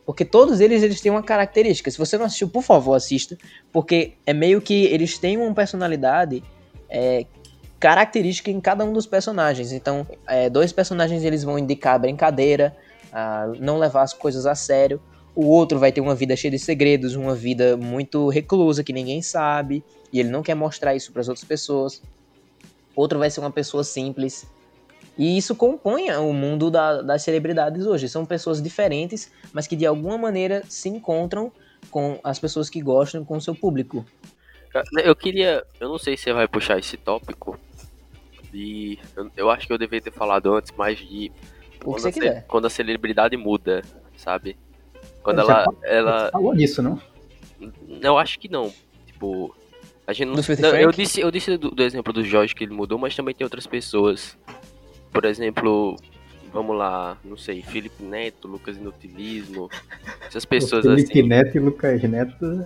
[0.05, 1.89] Porque todos eles, eles têm uma característica.
[1.89, 3.37] Se você não assistiu, por favor, assista.
[3.71, 6.43] Porque é meio que eles têm uma personalidade
[6.89, 7.25] é,
[7.79, 9.71] característica em cada um dos personagens.
[9.71, 12.75] Então, é, dois personagens eles vão indicar brincadeira,
[13.59, 15.01] não levar as coisas a sério.
[15.37, 19.21] O outro vai ter uma vida cheia de segredos, uma vida muito reclusa que ninguém
[19.21, 22.01] sabe, e ele não quer mostrar isso para as outras pessoas.
[22.95, 24.47] Outro vai ser uma pessoa simples.
[25.15, 28.09] E isso compõe o mundo da, das celebridades hoje.
[28.09, 31.51] São pessoas diferentes, mas que de alguma maneira se encontram
[31.91, 34.03] com as pessoas que gostam, com o seu público.
[35.03, 35.63] Eu queria.
[35.79, 37.59] Eu não sei se você vai puxar esse tópico.
[38.51, 41.31] E eu, eu acho que eu deveria ter falado antes, mas de.
[41.85, 42.43] O que você quiser.
[42.47, 43.83] Quando a celebridade muda,
[44.15, 44.57] sabe?
[45.27, 45.65] Quando ela.
[45.83, 46.29] ela...
[46.31, 47.01] falou disso, não?
[48.01, 48.73] Eu acho que não.
[49.05, 49.53] Tipo.
[50.07, 52.73] A gente não, não eu disse, eu disse do, do, exemplo do Jorge que ele
[52.73, 54.37] mudou, mas também tem outras pessoas.
[55.11, 55.97] Por exemplo,
[56.53, 59.69] vamos lá, não sei, Felipe Neto, Lucas Inutilismo,
[60.25, 61.11] essas pessoas Felipe assim.
[61.11, 62.65] Felipe Neto e Lucas Neto.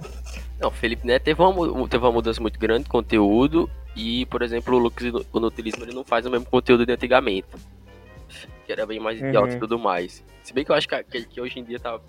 [0.59, 4.75] Não, Felipe Neto teve uma, teve uma mudança muito grande de conteúdo e, por exemplo,
[4.75, 7.47] o Lucas Inutilismo ele não faz o mesmo conteúdo de antigamente.
[8.67, 9.57] Que era bem mais idiota uhum.
[9.57, 10.23] e tudo mais.
[10.43, 11.99] Se bem que eu acho que, que, que hoje em dia tá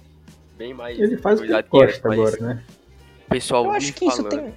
[0.62, 0.98] bem mais.
[0.98, 2.62] Ele faz o que ele gosta agora, né?
[3.28, 4.54] Pessoal, eu acho que isso tem.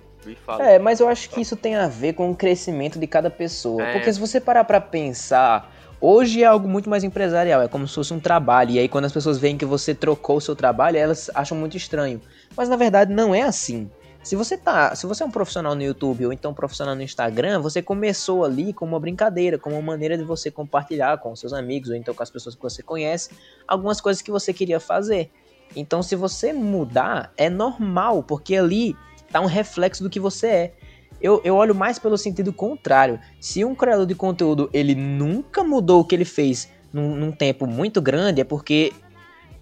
[0.59, 3.81] É, mas eu acho que isso tem a ver com o crescimento de cada pessoa.
[3.81, 3.93] É.
[3.93, 7.95] Porque se você parar pra pensar, hoje é algo muito mais empresarial, é como se
[7.95, 8.71] fosse um trabalho.
[8.71, 11.77] E aí quando as pessoas veem que você trocou o seu trabalho, elas acham muito
[11.77, 12.19] estranho.
[12.55, 13.89] Mas na verdade não é assim.
[14.23, 17.03] Se você tá, se você é um profissional no YouTube ou então um profissional no
[17.03, 21.53] Instagram, você começou ali como uma brincadeira, como uma maneira de você compartilhar com seus
[21.53, 23.29] amigos ou então com as pessoas que você conhece
[23.67, 25.29] algumas coisas que você queria fazer.
[25.75, 28.95] Então, se você mudar, é normal, porque ali
[29.31, 30.73] tá um reflexo do que você é.
[31.21, 33.19] Eu, eu olho mais pelo sentido contrário.
[33.39, 37.65] Se um criador de conteúdo ele nunca mudou o que ele fez num, num tempo
[37.65, 38.93] muito grande, é porque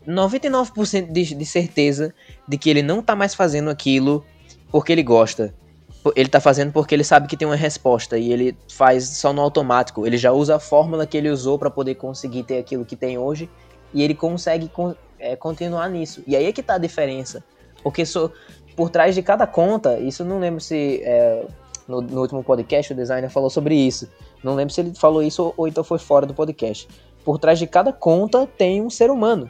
[0.08, 2.14] 99% de, de certeza
[2.48, 4.26] de que ele não tá mais fazendo aquilo
[4.72, 5.54] porque ele gosta.
[6.16, 9.42] Ele tá fazendo porque ele sabe que tem uma resposta e ele faz só no
[9.42, 10.06] automático.
[10.06, 13.18] Ele já usa a fórmula que ele usou para poder conseguir ter aquilo que tem
[13.18, 13.50] hoje
[13.94, 14.70] e ele consegue
[15.24, 16.22] é, continuar nisso.
[16.28, 17.42] E aí é que tá a diferença.
[17.82, 18.32] Porque sou,
[18.76, 21.46] por trás de cada conta, isso não lembro se é,
[21.88, 24.10] no, no, último podcast o designer falou sobre isso.
[24.44, 26.88] Não lembro se ele falou isso ou, ou então foi fora do podcast.
[27.24, 29.50] Por trás de cada conta tem um ser humano.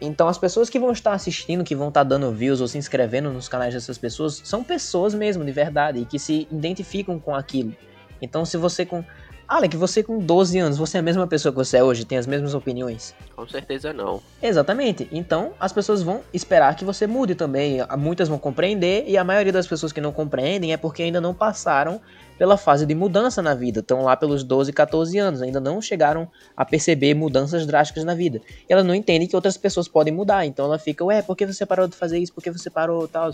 [0.00, 3.30] Então as pessoas que vão estar assistindo, que vão estar dando views ou se inscrevendo
[3.30, 7.74] nos canais dessas pessoas, são pessoas mesmo, de verdade, e que se identificam com aquilo.
[8.20, 9.04] Então se você com
[9.46, 12.06] Alec, você com 12 anos, você é a mesma pessoa que você é hoje?
[12.06, 13.14] Tem as mesmas opiniões?
[13.36, 14.22] Com certeza não.
[14.42, 15.06] Exatamente.
[15.12, 17.78] Então, as pessoas vão esperar que você mude também.
[17.98, 21.34] Muitas vão compreender, e a maioria das pessoas que não compreendem é porque ainda não
[21.34, 22.00] passaram
[22.38, 23.80] pela fase de mudança na vida.
[23.80, 26.26] Estão lá pelos 12, 14 anos, ainda não chegaram
[26.56, 28.40] a perceber mudanças drásticas na vida.
[28.68, 30.46] E ela não entende que outras pessoas podem mudar.
[30.46, 32.32] Então ela fica, ué, por que você parou de fazer isso?
[32.32, 33.30] Por que você parou tal?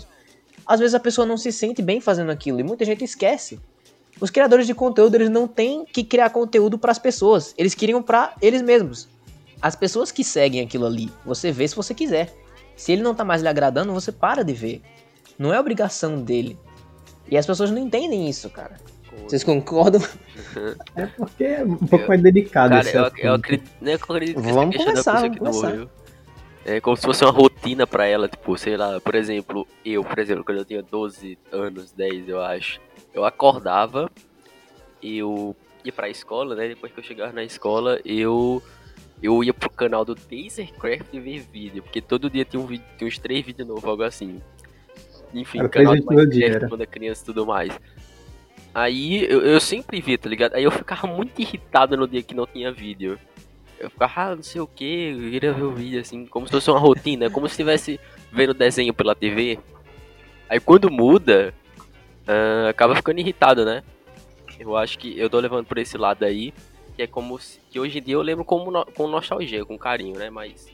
[0.67, 3.59] Às vezes a pessoa não se sente bem fazendo aquilo, e muita gente esquece.
[4.21, 7.55] Os criadores de conteúdo, eles não têm que criar conteúdo para as pessoas.
[7.57, 9.09] Eles criam para eles mesmos.
[9.59, 12.31] As pessoas que seguem aquilo ali, você vê se você quiser.
[12.75, 14.81] Se ele não tá mais lhe agradando, você para de ver.
[15.39, 16.57] Não é obrigação dele.
[17.29, 18.77] E as pessoas não entendem isso, cara.
[19.27, 20.01] Vocês concordam?
[20.95, 23.95] É porque é um pouco eu, mais delicado cara, esse eu, eu acredito, né, eu
[23.95, 25.87] acredito Vamos começar, vamos começar.
[26.65, 30.19] É como se fosse uma rotina para ela, tipo, sei lá, por exemplo, eu, por
[30.19, 32.79] exemplo, quando eu tinha 12 anos, 10, eu acho,
[33.13, 34.09] eu acordava,
[35.01, 36.67] eu ia pra escola, né?
[36.69, 38.61] Depois que eu chegava na escola, eu
[39.21, 43.07] eu ia pro canal do Tasercraft ver vídeo, porque todo dia tinha, um vídeo, tinha
[43.07, 44.41] uns três vídeos novos, algo assim.
[45.33, 47.79] Enfim, era canal do Minecraft quando criança e tudo mais.
[48.73, 50.55] Aí eu, eu sempre vi, tá ligado?
[50.55, 53.19] Aí eu ficava muito irritado no dia que não tinha vídeo.
[53.79, 56.51] Eu ficava, ah, não sei o que, eu queria ver o vídeo assim, como se
[56.51, 57.99] fosse uma rotina, como se estivesse
[58.31, 59.59] vendo desenho pela TV.
[60.49, 61.53] Aí quando muda,
[62.27, 63.83] uh, acaba ficando irritado, né?
[64.59, 66.53] Eu acho que eu tô levando por esse lado aí,
[66.95, 69.77] que é como se, que hoje em dia eu lembro como no, com nostalgia, com
[69.77, 70.29] carinho, né?
[70.29, 70.73] Mas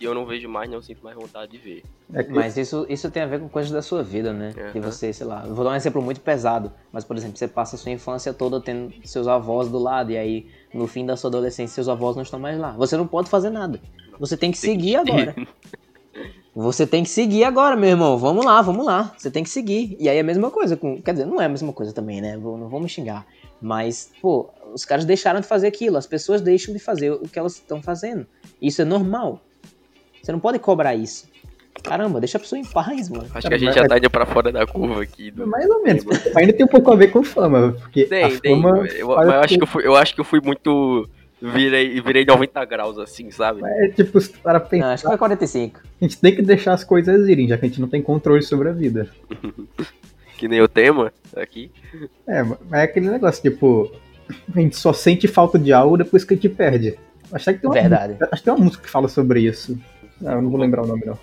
[0.00, 1.82] eu não vejo mais, não sinto mais vontade de ver.
[2.14, 2.32] É que...
[2.32, 4.54] Mas isso, isso tem a ver com coisas da sua vida, né?
[4.56, 4.72] Uhum.
[4.72, 7.76] Que você, sei lá, vou dar um exemplo muito pesado, mas por exemplo, você passa
[7.76, 11.28] a sua infância toda tendo seus avós do lado, e aí no fim da sua
[11.28, 12.72] adolescência seus avós não estão mais lá.
[12.72, 13.80] Você não pode fazer nada.
[14.18, 15.34] Você tem que seguir agora.
[16.58, 18.18] Você tem que seguir agora, meu irmão.
[18.18, 19.14] Vamos lá, vamos lá.
[19.16, 19.96] Você tem que seguir.
[20.00, 21.00] E aí é a mesma coisa com.
[21.00, 22.36] Quer dizer, não é a mesma coisa também, né?
[22.36, 23.24] Não vou me xingar.
[23.62, 25.96] Mas, pô, os caras deixaram de fazer aquilo.
[25.96, 28.26] As pessoas deixam de fazer o que elas estão fazendo.
[28.60, 29.40] Isso é normal.
[30.20, 31.28] Você não pode cobrar isso.
[31.80, 33.28] Caramba, deixa a pessoa em paz, mano.
[33.32, 35.30] Acho que a gente já tá indo pra fora da curva aqui.
[35.30, 35.46] Do...
[35.46, 36.04] Mais ou menos.
[36.34, 37.76] Ainda tem um pouco a ver com fama.
[37.78, 38.60] Porque tem, tem.
[38.60, 41.08] Fama eu, eu, acho que eu, fui, eu acho que eu fui muito
[41.40, 43.60] virei, virei 90 graus, assim, sabe?
[43.64, 44.86] É tipo, para pensar.
[44.86, 45.80] Não, acho que foi 45.
[45.80, 48.42] A gente tem que deixar as coisas irem, já que a gente não tem controle
[48.42, 49.08] sobre a vida.
[50.38, 51.68] Que nem o tema aqui.
[52.24, 53.90] É, mas é aquele negócio, tipo,
[54.54, 56.96] a gente só sente falta de algo depois que a gente perde.
[57.32, 58.16] Acho que tem uma, Verdade.
[58.20, 59.76] Acho que tem uma música que fala sobre isso.
[60.24, 61.18] Ah, eu não vou lembrar o nome, não.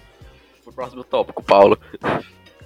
[0.66, 1.80] Pro próximo tópico, Paulo.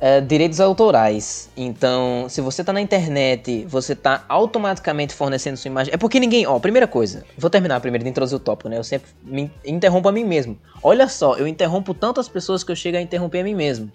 [0.01, 1.49] É, direitos autorais.
[1.57, 5.93] Então, se você tá na internet, você tá automaticamente fornecendo sua imagem.
[5.93, 6.47] É porque ninguém.
[6.47, 7.25] Ó, primeira coisa.
[7.38, 8.77] Vou terminar primeiro de introduzir o tópico, né?
[8.77, 10.57] Eu sempre me interrompo a mim mesmo.
[10.81, 13.91] Olha só, eu interrompo tantas pessoas que eu chego a interromper a mim mesmo.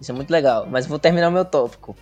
[0.00, 0.68] Isso é muito legal.
[0.70, 1.96] Mas vou terminar o meu tópico.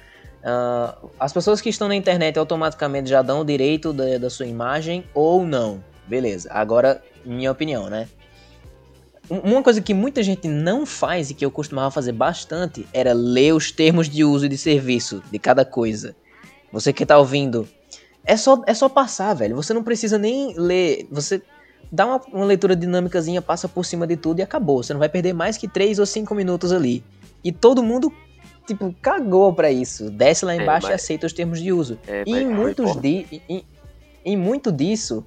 [0.44, 4.46] Ah, as pessoas que estão na internet automaticamente já dão o direito da, da sua
[4.46, 5.82] imagem ou não.
[6.06, 6.50] Beleza.
[6.52, 8.08] Agora, minha opinião, né?
[9.30, 13.12] Um- Uma coisa que muita gente não faz e que eu costumava fazer bastante era
[13.12, 16.16] ler os termos de uso e de serviço de cada coisa.
[16.72, 17.68] Você que tá ouvindo,
[18.24, 19.56] é só, é só passar, velho.
[19.56, 21.06] Você não precisa nem ler.
[21.10, 21.42] Você
[21.90, 24.82] dá uma, uma leitura dinâmicazinha, passa por cima de tudo e acabou.
[24.82, 27.02] Você não vai perder mais que 3 ou 5 minutos ali.
[27.44, 28.12] E todo mundo,
[28.66, 30.10] tipo, cagou pra isso.
[30.10, 31.98] Desce lá É, embaixo e mas- aceita os termos de uso.
[32.06, 33.00] É, E em muitos bom.
[33.00, 33.64] di em,
[34.24, 35.24] em muito disso,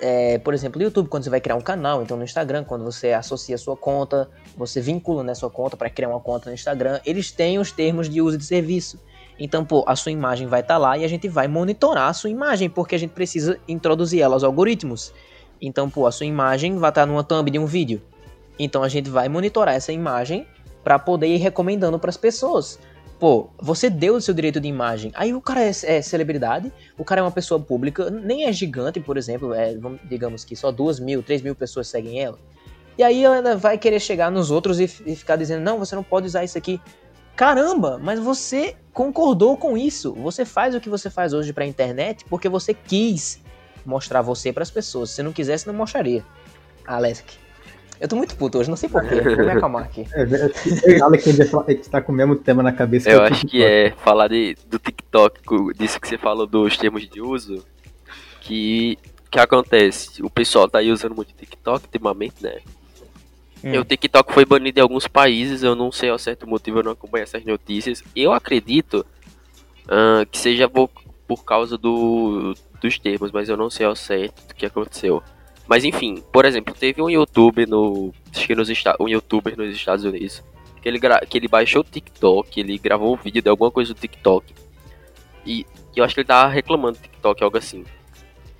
[0.00, 2.84] é, por exemplo, no YouTube, quando você vai criar um canal, então no Instagram, quando
[2.84, 6.54] você associa a sua conta, você vincula né, sua conta para criar uma conta no
[6.54, 8.98] Instagram, eles têm os termos de uso de serviço.
[9.38, 12.28] Então, pô, a sua imagem vai estar lá e a gente vai monitorar a sua
[12.28, 15.14] imagem, porque a gente precisa introduzir ela aos algoritmos.
[15.60, 18.02] Então, pô, a sua imagem vai estar numa thumb de um vídeo.
[18.60, 20.46] Então a gente vai monitorar essa imagem
[20.84, 22.78] para poder ir recomendando para as pessoas.
[23.20, 25.12] Pô, você deu o seu direito de imagem.
[25.14, 28.98] Aí o cara é, é celebridade, o cara é uma pessoa pública, nem é gigante,
[28.98, 32.38] por exemplo, é, vamos- digamos que só duas mil, três mil pessoas seguem ela.
[32.96, 36.02] E aí ela vai querer chegar nos outros e, e ficar dizendo, não, você não
[36.02, 36.80] pode usar isso aqui.
[37.36, 40.14] Caramba, mas você concordou com isso.
[40.14, 43.42] Você faz o que você faz hoje pra internet porque você quis
[43.84, 45.10] mostrar você pras pessoas.
[45.10, 46.24] Se não quisesse, não mostraria.
[46.86, 47.38] Alec.
[48.00, 49.20] Eu tô muito puto hoje, não sei porquê.
[49.20, 50.06] Vou me acalmar aqui.
[50.14, 53.10] É, eu e Alec, a gente a gente tá com o mesmo tema na cabeça.
[53.10, 57.06] Eu é acho que é falar de, do TikTok, disso que você falou dos termos
[57.06, 57.62] de uso,
[58.40, 58.98] que
[59.30, 60.22] que acontece?
[60.22, 62.58] O pessoal tá aí usando muito TikTok ultimamente, né?
[63.62, 63.74] Hum.
[63.74, 66.82] E o TikTok foi banido em alguns países, eu não sei ao certo motivo, eu
[66.82, 68.02] não acompanho essas notícias.
[68.16, 69.06] Eu acredito
[69.88, 70.90] ah, que seja por,
[71.28, 75.22] por causa do, dos termos, mas eu não sei ao certo o que aconteceu.
[75.70, 78.12] Mas enfim, por exemplo, teve um youtuber no.
[78.34, 80.42] Acho que nos um youtuber nos Estados Unidos.
[80.82, 84.00] Que ele, que ele baixou o TikTok, ele gravou um vídeo de alguma coisa do
[84.00, 84.52] TikTok.
[85.46, 85.60] E,
[85.94, 87.84] e eu acho que ele tava reclamando do TikTok, algo assim.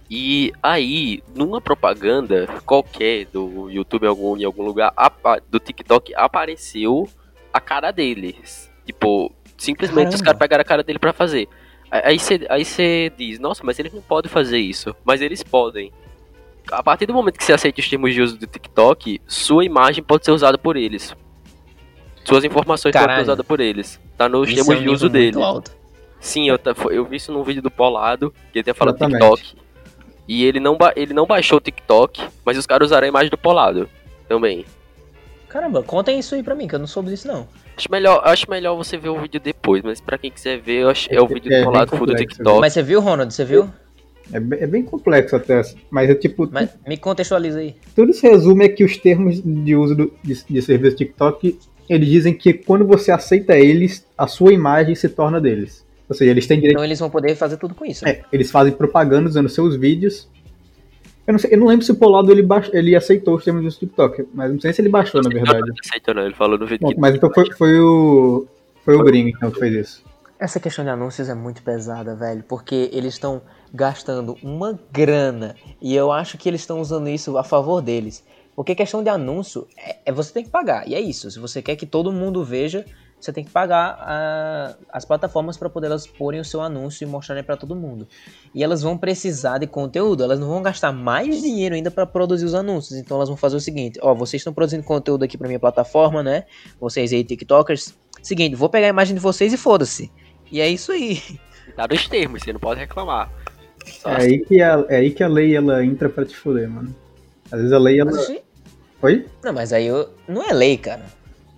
[0.08, 4.94] E aí, numa propaganda qualquer do YouTube em algum, em algum lugar,
[5.50, 7.08] do TikTok, apareceu
[7.52, 8.70] a cara deles.
[8.86, 10.24] Tipo, simplesmente os Caramba.
[10.26, 11.48] caras pegaram a cara dele pra fazer.
[11.90, 14.94] Aí você aí cê diz, nossa, mas eles não podem fazer isso.
[15.04, 15.92] Mas eles podem.
[16.70, 20.02] A partir do momento que você aceita os termos de uso do TikTok, sua imagem
[20.02, 21.14] pode ser usada por eles.
[22.24, 23.24] Suas informações podem Caralho.
[23.24, 24.00] ser usadas por eles.
[24.16, 25.42] Tá nos Isso termos é um de uso dele.
[25.42, 25.72] alto.
[26.20, 26.58] Sim, eu,
[26.90, 28.98] eu vi isso num vídeo do Polado, que ele tinha falado.
[28.98, 29.56] TikTok.
[30.28, 33.38] E ele não, ele não baixou o TikTok, mas os caras usaram a imagem do
[33.38, 33.88] Polado
[34.28, 34.64] também.
[35.48, 37.48] Caramba, contem isso aí pra mim, que eu não soube disso não.
[37.76, 41.08] Acho melhor, acho melhor você ver o vídeo depois, mas pra quem quiser ver, acho,
[41.12, 42.60] é o vídeo É do Polado full do TikTok.
[42.60, 43.32] Mas você viu, Ronald?
[43.34, 43.68] Você viu?
[44.32, 45.62] É, bem- é bem complexo até.
[45.90, 46.48] Mas é tipo.
[46.50, 47.74] Mas me contextualiza aí.
[47.94, 52.08] Tudo se resume é que os termos de uso do, de, de serviço TikTok, eles
[52.08, 55.84] dizem que quando você aceita eles, a sua imagem se torna deles.
[56.08, 56.74] Ou seja, eles têm direito.
[56.76, 58.06] Então eles vão poder fazer tudo com isso.
[58.06, 60.28] É, eles fazem propaganda usando seus vídeos.
[61.26, 63.62] Eu não, sei, eu não lembro se o Polado ele, baix, ele aceitou os termos
[63.62, 65.60] do TikTok, mas não sei se ele baixou, na verdade.
[65.68, 68.46] Não aceitou não, ele falou no vídeo Bom, que mas então foi, foi o.
[68.84, 70.09] Foi o gringo então, que fez isso.
[70.40, 73.42] Essa questão de anúncios é muito pesada, velho, porque eles estão
[73.74, 78.24] gastando uma grana e eu acho que eles estão usando isso a favor deles.
[78.56, 81.30] Porque questão de anúncio é, é você tem que pagar, e é isso.
[81.30, 82.86] Se você quer que todo mundo veja,
[83.20, 87.06] você tem que pagar a- as plataformas para poder elas porem o seu anúncio e
[87.06, 88.08] mostrarem para todo mundo.
[88.54, 92.46] E elas vão precisar de conteúdo, elas não vão gastar mais dinheiro ainda para produzir
[92.46, 92.98] os anúncios.
[92.98, 96.22] Então elas vão fazer o seguinte: ó, vocês estão produzindo conteúdo aqui para minha plataforma,
[96.22, 96.44] né?
[96.80, 97.94] Vocês aí, TikTokers.
[98.22, 100.10] Seguinte, vou pegar a imagem de vocês e foda-se.
[100.50, 101.22] E é isso aí.
[101.76, 103.30] tá nos termos, você não pode reclamar.
[103.86, 106.68] Só É aí que a, é aí que a lei ela entra pra te foder,
[106.68, 106.94] mano.
[107.50, 108.10] Às vezes a lei ela.
[108.10, 108.38] Mas, assim,
[109.02, 109.26] Oi?
[109.42, 111.02] não, mas aí eu- não é lei, cara.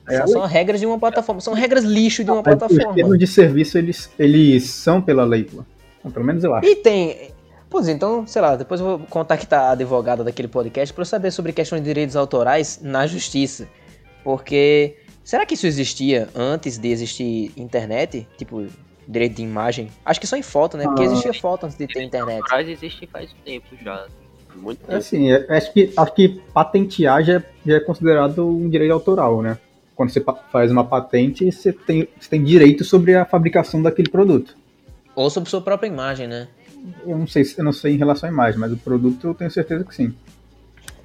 [0.08, 0.32] É são, lei.
[0.34, 1.40] são regras de uma plataforma.
[1.40, 2.94] São regras lixo de uma Mas os plataforma.
[2.94, 5.64] termos de serviço eles, eles são pela lei, pô.
[5.98, 6.66] Então, pelo menos eu acho.
[6.68, 7.30] E tem.
[7.70, 11.30] Pois então, sei lá, depois eu vou contactar a advogada daquele podcast para eu saber
[11.30, 13.66] sobre questões de direitos autorais na justiça.
[14.22, 14.96] Porque.
[15.24, 18.26] Será que isso existia antes de existir internet?
[18.36, 18.66] Tipo,
[19.06, 19.88] direito de imagem?
[20.04, 20.84] Acho que só em foto, né?
[20.84, 21.06] Porque Ah.
[21.06, 22.40] existia foto antes de ter internet.
[22.42, 24.06] Autorais existem faz tempo já.
[24.54, 24.98] Muito É tempo.
[24.98, 29.40] assim, é- acho que, acho que patentear já, é- já é considerado um direito autoral,
[29.42, 29.58] né?
[29.94, 34.56] quando você faz uma patente, você tem, você tem direito sobre a fabricação daquele produto.
[35.14, 36.48] Ou sobre sua própria imagem, né?
[37.06, 39.50] Eu não sei, eu não sei em relação à imagem, mas o produto eu tenho
[39.50, 40.12] certeza que sim.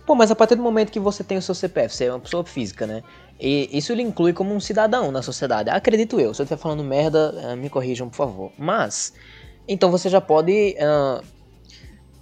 [0.08, 2.22] Pô, mas a partir do momento que você tem o seu CPF, você é uma
[2.22, 3.04] pessoa física, né?
[3.38, 5.70] E isso lhe inclui como um cidadão na sociedade.
[5.70, 6.34] Acredito eu.
[6.34, 8.52] Se eu estiver falando merda, uh, me corrijam, por favor.
[8.58, 9.12] Mas,
[9.68, 11.22] então você já pode uh,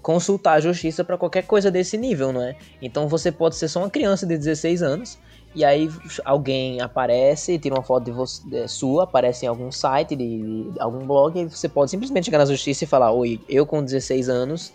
[0.02, 2.56] consultar a justiça para qualquer coisa desse nível, não é?
[2.82, 5.20] Então você pode ser só uma criança de 16 anos
[5.54, 5.88] e aí
[6.26, 11.06] alguém aparece, tira uma foto de você, sua, aparece em algum site, de, de, algum
[11.06, 14.74] blog, e você pode simplesmente chegar na justiça e falar: Oi, eu com 16 anos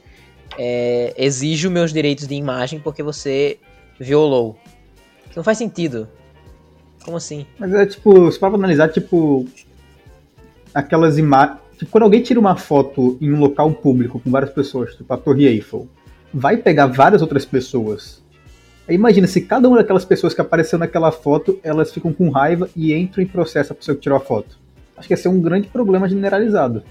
[0.58, 3.58] é, exijo meus direitos de imagem porque você
[3.98, 4.58] violou.
[5.34, 6.08] Não faz sentido.
[7.04, 7.46] Como assim?
[7.58, 9.46] Mas é tipo, se para analisar, tipo,
[10.74, 11.58] aquelas imagens.
[11.78, 15.16] Tipo, quando alguém tira uma foto em um local público com várias pessoas, tipo a
[15.16, 15.88] Torre Eiffel,
[16.32, 18.20] vai pegar várias outras pessoas
[18.90, 22.68] Aí imagina se cada uma daquelas pessoas que apareceu naquela foto, elas ficam com raiva
[22.74, 24.58] e entram em processo a pessoa que tirou a foto.
[24.96, 26.82] Acho que esse é um grande problema generalizado.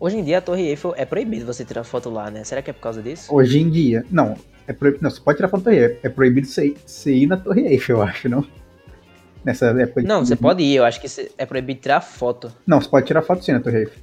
[0.00, 2.42] Hoje em dia a Torre Eiffel é proibido você tirar foto lá, né?
[2.42, 3.32] Será que é por causa disso?
[3.32, 4.34] Hoje em dia, não.
[4.66, 5.98] É proibido, não, você pode tirar foto da Torre Eiffel.
[6.02, 8.46] É proibido você, você ir na Torre Eiffel, eu acho, não?
[9.44, 12.50] Nessa época Não, você pode ir, eu acho que é proibido tirar foto.
[12.66, 13.98] Não, você pode tirar foto sim na Torre Eiffel.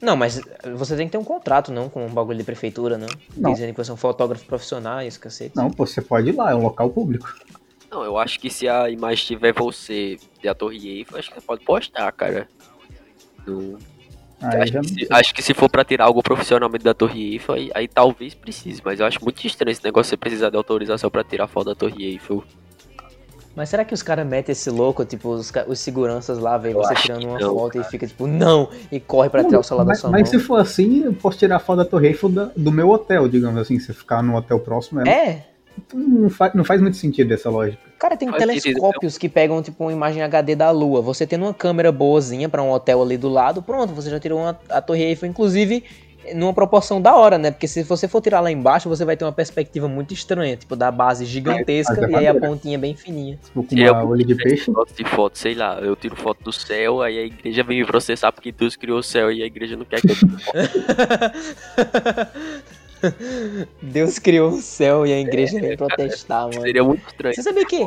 [0.00, 0.40] Não, mas
[0.76, 1.88] você tem que ter um contrato, não?
[1.88, 3.06] Com um bagulho de prefeitura, não?
[3.36, 3.52] não.
[3.52, 5.56] Dizendo que você é um fotógrafo profissional e esse cacete.
[5.56, 7.32] Não, pô, você pode ir lá, é um local público.
[7.88, 11.40] Não, eu acho que se a imagem tiver você e a Torre Eiffel, acho que
[11.40, 12.48] você pode postar, cara.
[13.46, 13.78] No...
[14.44, 17.70] Acho, que se, acho, que se, for pra tirar algo profissionalmente da Torre Eiffel, aí,
[17.74, 21.10] aí, talvez precise, mas eu acho muito estranho esse negócio de você precisar de autorização
[21.10, 22.44] pra tirar foto da Torre Eiffel.
[23.56, 26.94] Mas será que os caras metem esse louco, tipo, os, os seguranças lá, vem você
[26.94, 27.86] tirando uma não, foto cara.
[27.86, 30.40] e fica tipo, não, e corre pra tirar o celular mas, da sua mas mão.
[30.40, 33.28] se for assim, eu posso tirar a foto da Torre Eiffel da, do meu hotel,
[33.28, 35.06] digamos assim, se ficar no hotel próximo.
[35.06, 35.08] É?
[35.08, 35.53] é.
[35.92, 37.82] Não, faz, não faz muito sentido essa lógica.
[37.98, 41.00] Cara, tem faz telescópios sentido, que pegam, tipo, uma imagem HD da Lua.
[41.00, 44.40] Você tendo uma câmera boazinha para um hotel ali do lado, pronto, você já tirou
[44.40, 45.28] uma, a Torre Eiffel.
[45.28, 45.84] Inclusive,
[46.34, 47.50] numa proporção da hora, né?
[47.50, 50.74] Porque se você for tirar lá embaixo, você vai ter uma perspectiva muito estranha, tipo,
[50.76, 53.38] da base gigantesca é, e aí a pontinha bem fininha.
[53.42, 54.70] Tipo, com uma olho de peixe.
[54.96, 58.32] de foto, sei lá, eu tiro foto do céu, aí a igreja vem me processar
[58.32, 60.54] porque Deus criou o céu e a igreja não quer que eu tire foto.
[63.82, 66.60] Deus criou o céu e a igreja é, vem protestar, mano.
[66.62, 67.34] Seria muito estranho.
[67.34, 67.82] Você sabia que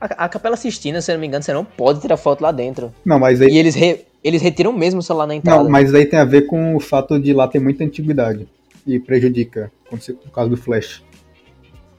[0.00, 2.52] a, a, Capela Sistina, se eu não me engano, você não pode tirar foto lá
[2.52, 2.92] dentro.
[3.04, 3.48] Não, mas aí...
[3.50, 5.62] E eles, re, eles retiram mesmo o celular na entrada.
[5.62, 8.48] Não, mas aí tem a ver com o fato de lá ter muita antiguidade.
[8.86, 11.02] E prejudica, no caso do flash.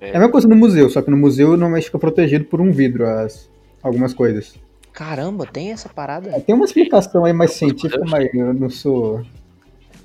[0.02, 0.08] É.
[0.08, 2.72] é a mesma coisa no museu, só que no museu normalmente fica protegido por um
[2.72, 3.50] vidro as,
[3.84, 4.56] algumas coisas.
[4.92, 6.30] Caramba, tem essa parada?
[6.32, 9.22] É, tem uma explicação aí mais científica, mas eu não sou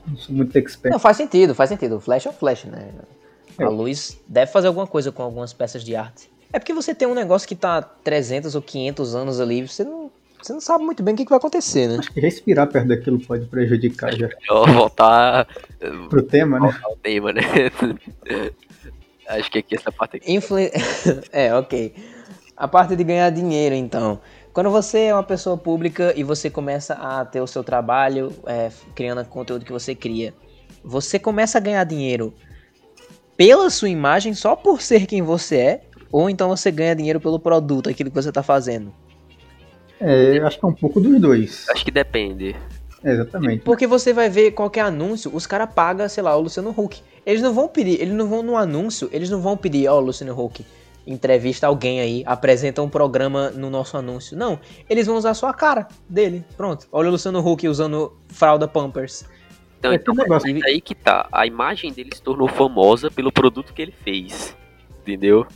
[0.06, 0.92] não sou muito expert.
[0.92, 1.96] Não, faz sentido, faz sentido.
[1.96, 2.90] O Flash é o Flash, né?
[3.58, 3.64] É.
[3.64, 6.30] A luz deve fazer alguma coisa com algumas peças de arte.
[6.52, 10.10] É porque você tem um negócio que tá 300 ou 500 anos ali, você não,
[10.40, 11.96] você não sabe muito bem o que, que vai acontecer, né?
[11.98, 14.28] Acho que respirar perto daquilo pode prejudicar Acho já.
[14.28, 15.48] Melhor voltar
[16.08, 16.70] pro tema, né?
[16.70, 17.42] Voltar tema, né?
[19.26, 20.32] Acho que aqui essa parte aqui.
[20.32, 20.58] Influ...
[21.32, 21.94] é, ok.
[22.56, 24.20] A parte de ganhar dinheiro, então.
[24.54, 28.70] Quando você é uma pessoa pública e você começa a ter o seu trabalho, é,
[28.94, 30.32] criando conteúdo que você cria,
[30.84, 32.32] você começa a ganhar dinheiro
[33.36, 35.80] pela sua imagem só por ser quem você é,
[36.12, 38.94] ou então você ganha dinheiro pelo produto, aquilo que você está fazendo?
[40.00, 41.68] É, eu acho que é um pouco dos dois.
[41.70, 42.54] Acho que depende.
[43.02, 43.64] É, exatamente.
[43.64, 47.02] Porque você vai ver qualquer anúncio, os caras pagam, sei lá, o Luciano Huck.
[47.26, 50.00] Eles não vão pedir, eles não vão no anúncio, eles não vão pedir, ó, oh,
[50.00, 50.64] Luciano Huck,
[51.06, 54.36] entrevista alguém aí, apresenta um programa no nosso anúncio.
[54.36, 56.44] Não, eles vão usar só a cara dele.
[56.56, 56.86] Pronto.
[56.90, 59.24] Olha o Luciano Huck usando fralda Pampers.
[59.78, 61.28] Então, é então é aí que tá.
[61.30, 64.56] A imagem dele se tornou famosa pelo produto que ele fez.
[65.00, 65.46] Entendeu?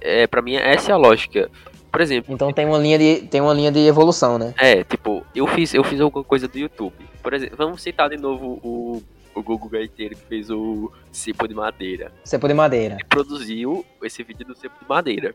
[0.00, 1.50] É, para mim essa é a lógica.
[1.90, 2.34] Por exemplo.
[2.34, 4.54] Então tem uma linha de tem uma linha de evolução, né?
[4.58, 6.94] É, tipo, eu fiz eu fiz alguma coisa do YouTube.
[7.22, 9.02] Por exemplo, vamos citar de novo o
[9.38, 12.12] o Google Gaiteiro que fez o Cepo de Madeira.
[12.24, 12.94] Cepo de Madeira.
[12.94, 15.34] Ele produziu esse vídeo do Cepo de Madeira.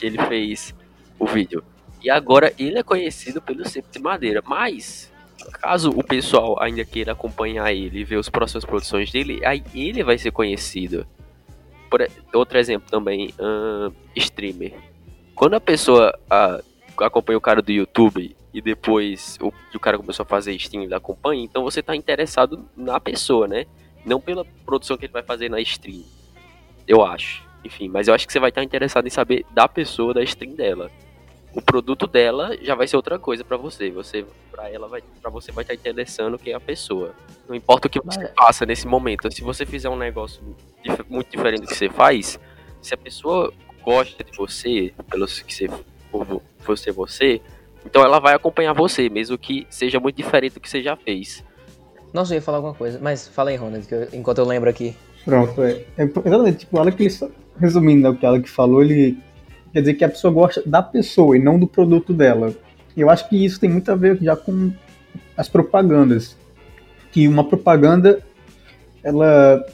[0.00, 0.74] Ele fez
[1.18, 1.64] o vídeo.
[2.02, 4.42] E agora ele é conhecido pelo Cepo de Madeira.
[4.44, 5.10] Mas,
[5.60, 10.02] caso o pessoal ainda queira acompanhar ele e ver as próximas produções dele, aí ele
[10.02, 11.06] vai ser conhecido.
[11.88, 14.74] Por, outro exemplo também, uh, streamer.
[15.34, 20.24] Quando a pessoa uh, acompanha o cara do YouTube e depois o, o cara começou
[20.24, 23.66] a fazer stream da companhia, então você está interessado na pessoa, né?
[24.04, 26.02] Não pela produção que ele vai fazer na stream.
[26.86, 27.42] Eu acho.
[27.64, 30.54] Enfim, mas eu acho que você vai estar interessado em saber da pessoa, da stream
[30.54, 30.90] dela.
[31.54, 33.90] O produto dela já vai ser outra coisa para você.
[33.90, 37.14] Você para ela vai para você vai estar interessando quem é a pessoa.
[37.48, 39.32] Não importa o que você faça nesse momento.
[39.32, 40.42] Se você fizer um negócio
[41.08, 42.40] muito diferente do que você faz,
[42.80, 45.68] se a pessoa gosta de você, pelos que você
[46.10, 47.40] for, for ser você,
[47.84, 51.44] então ela vai acompanhar você, mesmo que seja muito diferente do que você já fez.
[52.12, 54.68] Nossa, eu ia falar alguma coisa, mas fala aí, Ronald, que eu- enquanto eu lembro
[54.68, 54.94] aqui.
[55.24, 57.28] Pronto, é, é exatamente, tipo, olha que ele, só-
[57.58, 59.18] resumindo né, o que ela que falou, ele
[59.72, 62.52] quer dizer que a pessoa gosta da pessoa e não do produto dela.
[62.96, 64.70] Eu acho que isso tem muito a ver já com
[65.36, 66.36] as propagandas.
[67.10, 68.20] Que uma propaganda,
[69.02, 69.64] ela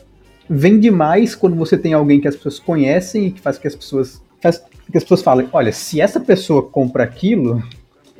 [0.48, 3.68] vende mais quando você tem alguém que as pessoas conhecem e que faz com que
[3.68, 7.62] as pessoas faz com que as pessoas falem, olha, se essa pessoa compra aquilo,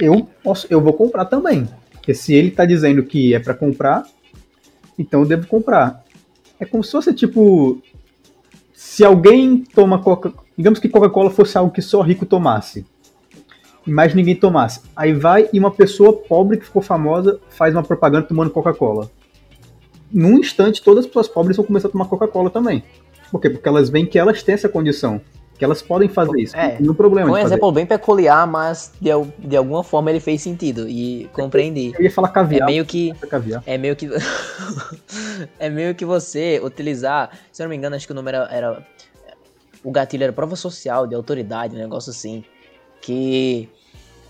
[0.01, 1.69] eu posso, eu vou comprar também.
[1.93, 4.07] Porque se ele tá dizendo que é para comprar,
[4.99, 6.05] então eu devo comprar.
[6.59, 7.81] É como se fosse tipo.
[8.73, 10.33] Se alguém toma Coca.
[10.57, 12.85] Digamos que Coca-Cola fosse algo que só rico tomasse.
[13.87, 14.81] E mais ninguém tomasse.
[14.95, 19.11] Aí vai e uma pessoa pobre que ficou famosa faz uma propaganda tomando Coca-Cola.
[20.11, 22.83] Num instante, todas as pessoas pobres vão começar a tomar Coca-Cola também.
[23.31, 23.51] Por quê?
[23.51, 25.21] Porque elas veem que elas têm essa condição.
[25.59, 26.57] Que elas podem fazer isso.
[26.57, 27.55] É, um problema Foi um de fazer.
[27.55, 31.93] exemplo bem peculiar, mas de, de alguma forma ele fez sentido e compreendi.
[31.99, 32.67] Eu ia falar É caviar.
[32.67, 33.13] meio que.
[33.29, 33.63] caviar.
[33.67, 34.09] É meio que.
[35.59, 37.31] é meio que você utilizar.
[37.53, 38.49] Se eu não me engano, acho que o número era.
[38.55, 38.87] era-
[39.85, 42.45] o gatilho era prova social, de autoridade, um negócio assim.
[43.01, 43.69] Que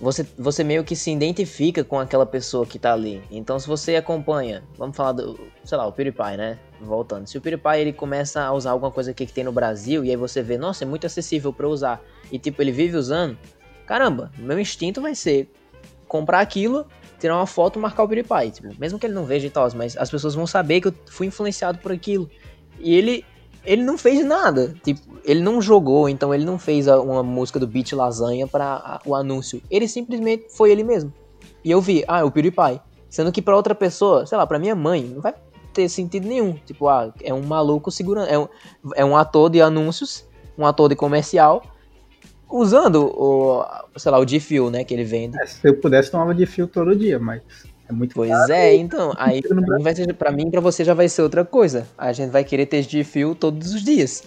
[0.01, 3.23] você, você meio que se identifica com aquela pessoa que tá ali.
[3.31, 6.59] Então, se você acompanha, vamos falar do, sei lá, o PewDiePie, né?
[6.81, 7.27] Voltando.
[7.27, 10.11] Se o PewDiePie ele começa a usar alguma coisa aqui que tem no Brasil, e
[10.11, 12.01] aí você vê, nossa, é muito acessível eu usar,
[12.31, 13.37] e tipo, ele vive usando,
[13.87, 15.51] caramba, meu instinto vai ser
[16.07, 16.87] comprar aquilo,
[17.19, 18.51] tirar uma foto marcar o PewDiePie.
[18.51, 20.95] Tipo, mesmo que ele não veja e tal, mas as pessoas vão saber que eu
[21.07, 22.29] fui influenciado por aquilo.
[22.81, 23.25] E ele.
[23.65, 24.75] Ele não fez nada.
[24.83, 29.15] Tipo, ele não jogou, então ele não fez uma música do Beat Lasanha para o
[29.15, 29.61] anúncio.
[29.71, 31.13] Ele simplesmente foi ele mesmo.
[31.63, 32.81] E eu vi, ah, é o PewDiePie.
[33.11, 35.35] Sendo que pra outra pessoa, sei lá, pra minha mãe, não vai
[35.73, 36.55] ter sentido nenhum.
[36.67, 38.29] Tipo, ah, é um maluco segurando.
[38.29, 38.49] É um,
[38.97, 40.25] é um ator de anúncios,
[40.57, 41.63] um ator de comercial,
[42.51, 43.65] usando o,
[43.97, 45.41] sei lá, o G-Fuel, né, que ele vende.
[45.41, 47.43] É, se eu pudesse, tomava de fio todo dia, mas
[47.89, 49.41] é muito Pois caro é, então, aí
[49.83, 51.87] vai ser, pra mim e pra você já vai ser outra coisa.
[51.97, 54.25] A gente vai querer ter de fio todos os dias,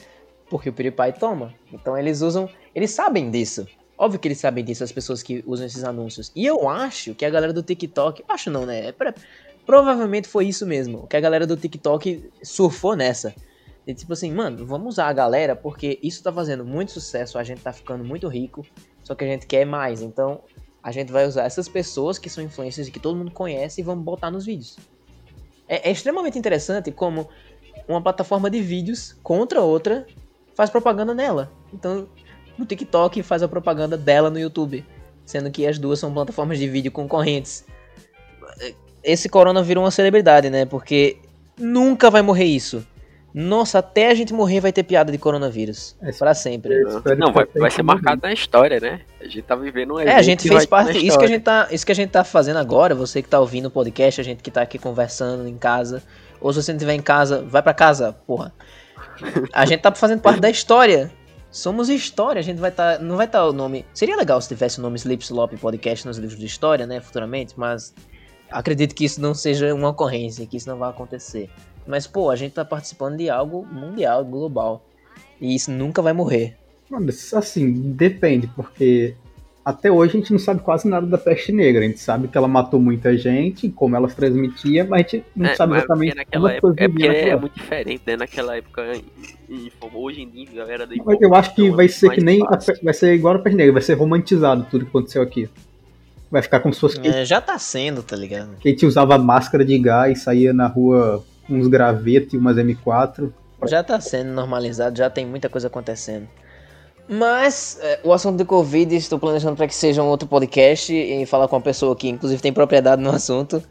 [0.50, 1.54] porque o PewDiePie toma.
[1.72, 3.68] Então eles usam, eles sabem disso.
[3.98, 6.32] Óbvio que eles sabem disso, as pessoas que usam esses anúncios.
[6.36, 8.88] E eu acho que a galera do TikTok, acho não, né?
[8.88, 9.14] É pra-
[9.66, 13.34] provavelmente foi isso mesmo, que a galera do TikTok surfou nessa.
[13.86, 17.44] E tipo assim, mano, vamos usar a galera porque isso tá fazendo muito sucesso, a
[17.44, 18.66] gente tá ficando muito rico,
[19.04, 20.02] só que a gente quer mais.
[20.02, 20.42] Então,
[20.84, 23.84] a gente vai usar essas pessoas que são influencers e que todo mundo conhece e
[23.84, 24.78] vamos botar nos vídeos.
[25.68, 27.30] É, é extremamente interessante como
[27.88, 30.06] uma plataforma de vídeos contra outra
[30.56, 31.52] faz propaganda nela.
[31.74, 32.08] Então,
[32.58, 34.86] no TikTok faz a propaganda dela no YouTube,
[35.26, 37.66] sendo que as duas são plataformas de vídeo concorrentes.
[39.04, 40.66] Esse corona virou uma celebridade, né?
[40.66, 41.18] Porque
[41.58, 42.86] nunca vai morrer isso.
[43.34, 45.96] Nossa, até a gente morrer vai ter piada de coronavírus.
[46.02, 46.84] É, Pra sempre.
[47.18, 49.02] Não, vai, vai ser marcado na história, né?
[49.22, 50.98] A gente tá vivendo um É, a gente fez parte.
[51.06, 53.40] Isso que, a gente tá, isso que a gente tá fazendo agora, você que tá
[53.40, 56.04] ouvindo o podcast, a gente que tá aqui conversando em casa.
[56.42, 58.54] Ou se você não estiver em casa, vai pra casa, porra.
[59.54, 61.10] A gente tá fazendo parte da história.
[61.50, 63.00] Somos história, a gente vai estar.
[63.00, 63.86] não vai estar o nome.
[63.94, 67.54] Seria legal se tivesse o nome Slip Slop Podcast nos livros de história, né, futuramente,
[67.58, 67.94] mas
[68.52, 71.50] acredito que isso não seja uma ocorrência, que isso não vai acontecer.
[71.88, 74.84] Mas, pô, a gente tá participando de algo mundial, global.
[75.40, 76.56] E isso nunca vai morrer.
[76.90, 79.16] Mano, assim, depende, porque
[79.64, 81.84] até hoje a gente não sabe quase nada da peste negra.
[81.84, 85.50] A gente sabe que ela matou muita gente, como ela transmitia, mas a gente não
[85.50, 88.16] É, sabe mas exatamente porque como época, é porque é naquela muito diferente, né?
[88.18, 88.84] Naquela época,
[89.50, 92.22] e, hoje em dia, a galera da Mas eu acho que vai é ser que
[92.22, 92.42] nem.
[92.44, 95.50] a vai ser igual a peste negra, vai ser romantizado tudo que aconteceu aqui.
[96.32, 98.52] Vai ficar como se fosse que, É, já tá sendo, tá ligado?
[98.64, 103.32] gente usava máscara de gás, saía na rua uns gravetos e umas M4.
[103.68, 106.28] Já tá sendo normalizado, já tem muita coisa acontecendo.
[107.08, 111.26] Mas é, o assunto do Covid, estou planejando para que seja um outro podcast e
[111.26, 113.62] falar com uma pessoa que inclusive tem propriedade no assunto.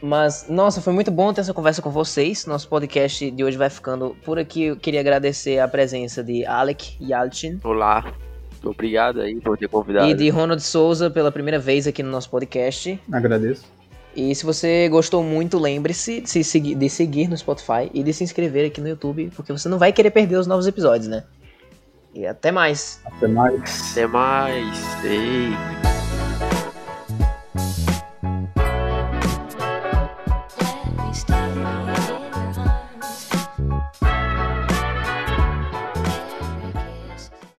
[0.00, 2.46] Mas, nossa, foi muito bom ter essa conversa com vocês.
[2.46, 4.64] Nosso podcast de hoje vai ficando por aqui.
[4.64, 8.04] Eu queria agradecer a presença de Alec Yalchin Olá,
[8.70, 10.08] obrigado aí por ter convidado.
[10.08, 13.00] e de Ronald Souza pela primeira vez aqui no nosso podcast.
[13.12, 13.64] Agradeço.
[14.14, 18.12] E se você gostou muito, lembre-se de, se seguir- de seguir no Spotify e de
[18.14, 21.24] se inscrever aqui no YouTube, porque você não vai querer perder os novos episódios, né?
[22.14, 22.98] E até mais!
[23.04, 23.90] Até mais.
[23.92, 25.04] Até mais.
[25.04, 25.95] Ei.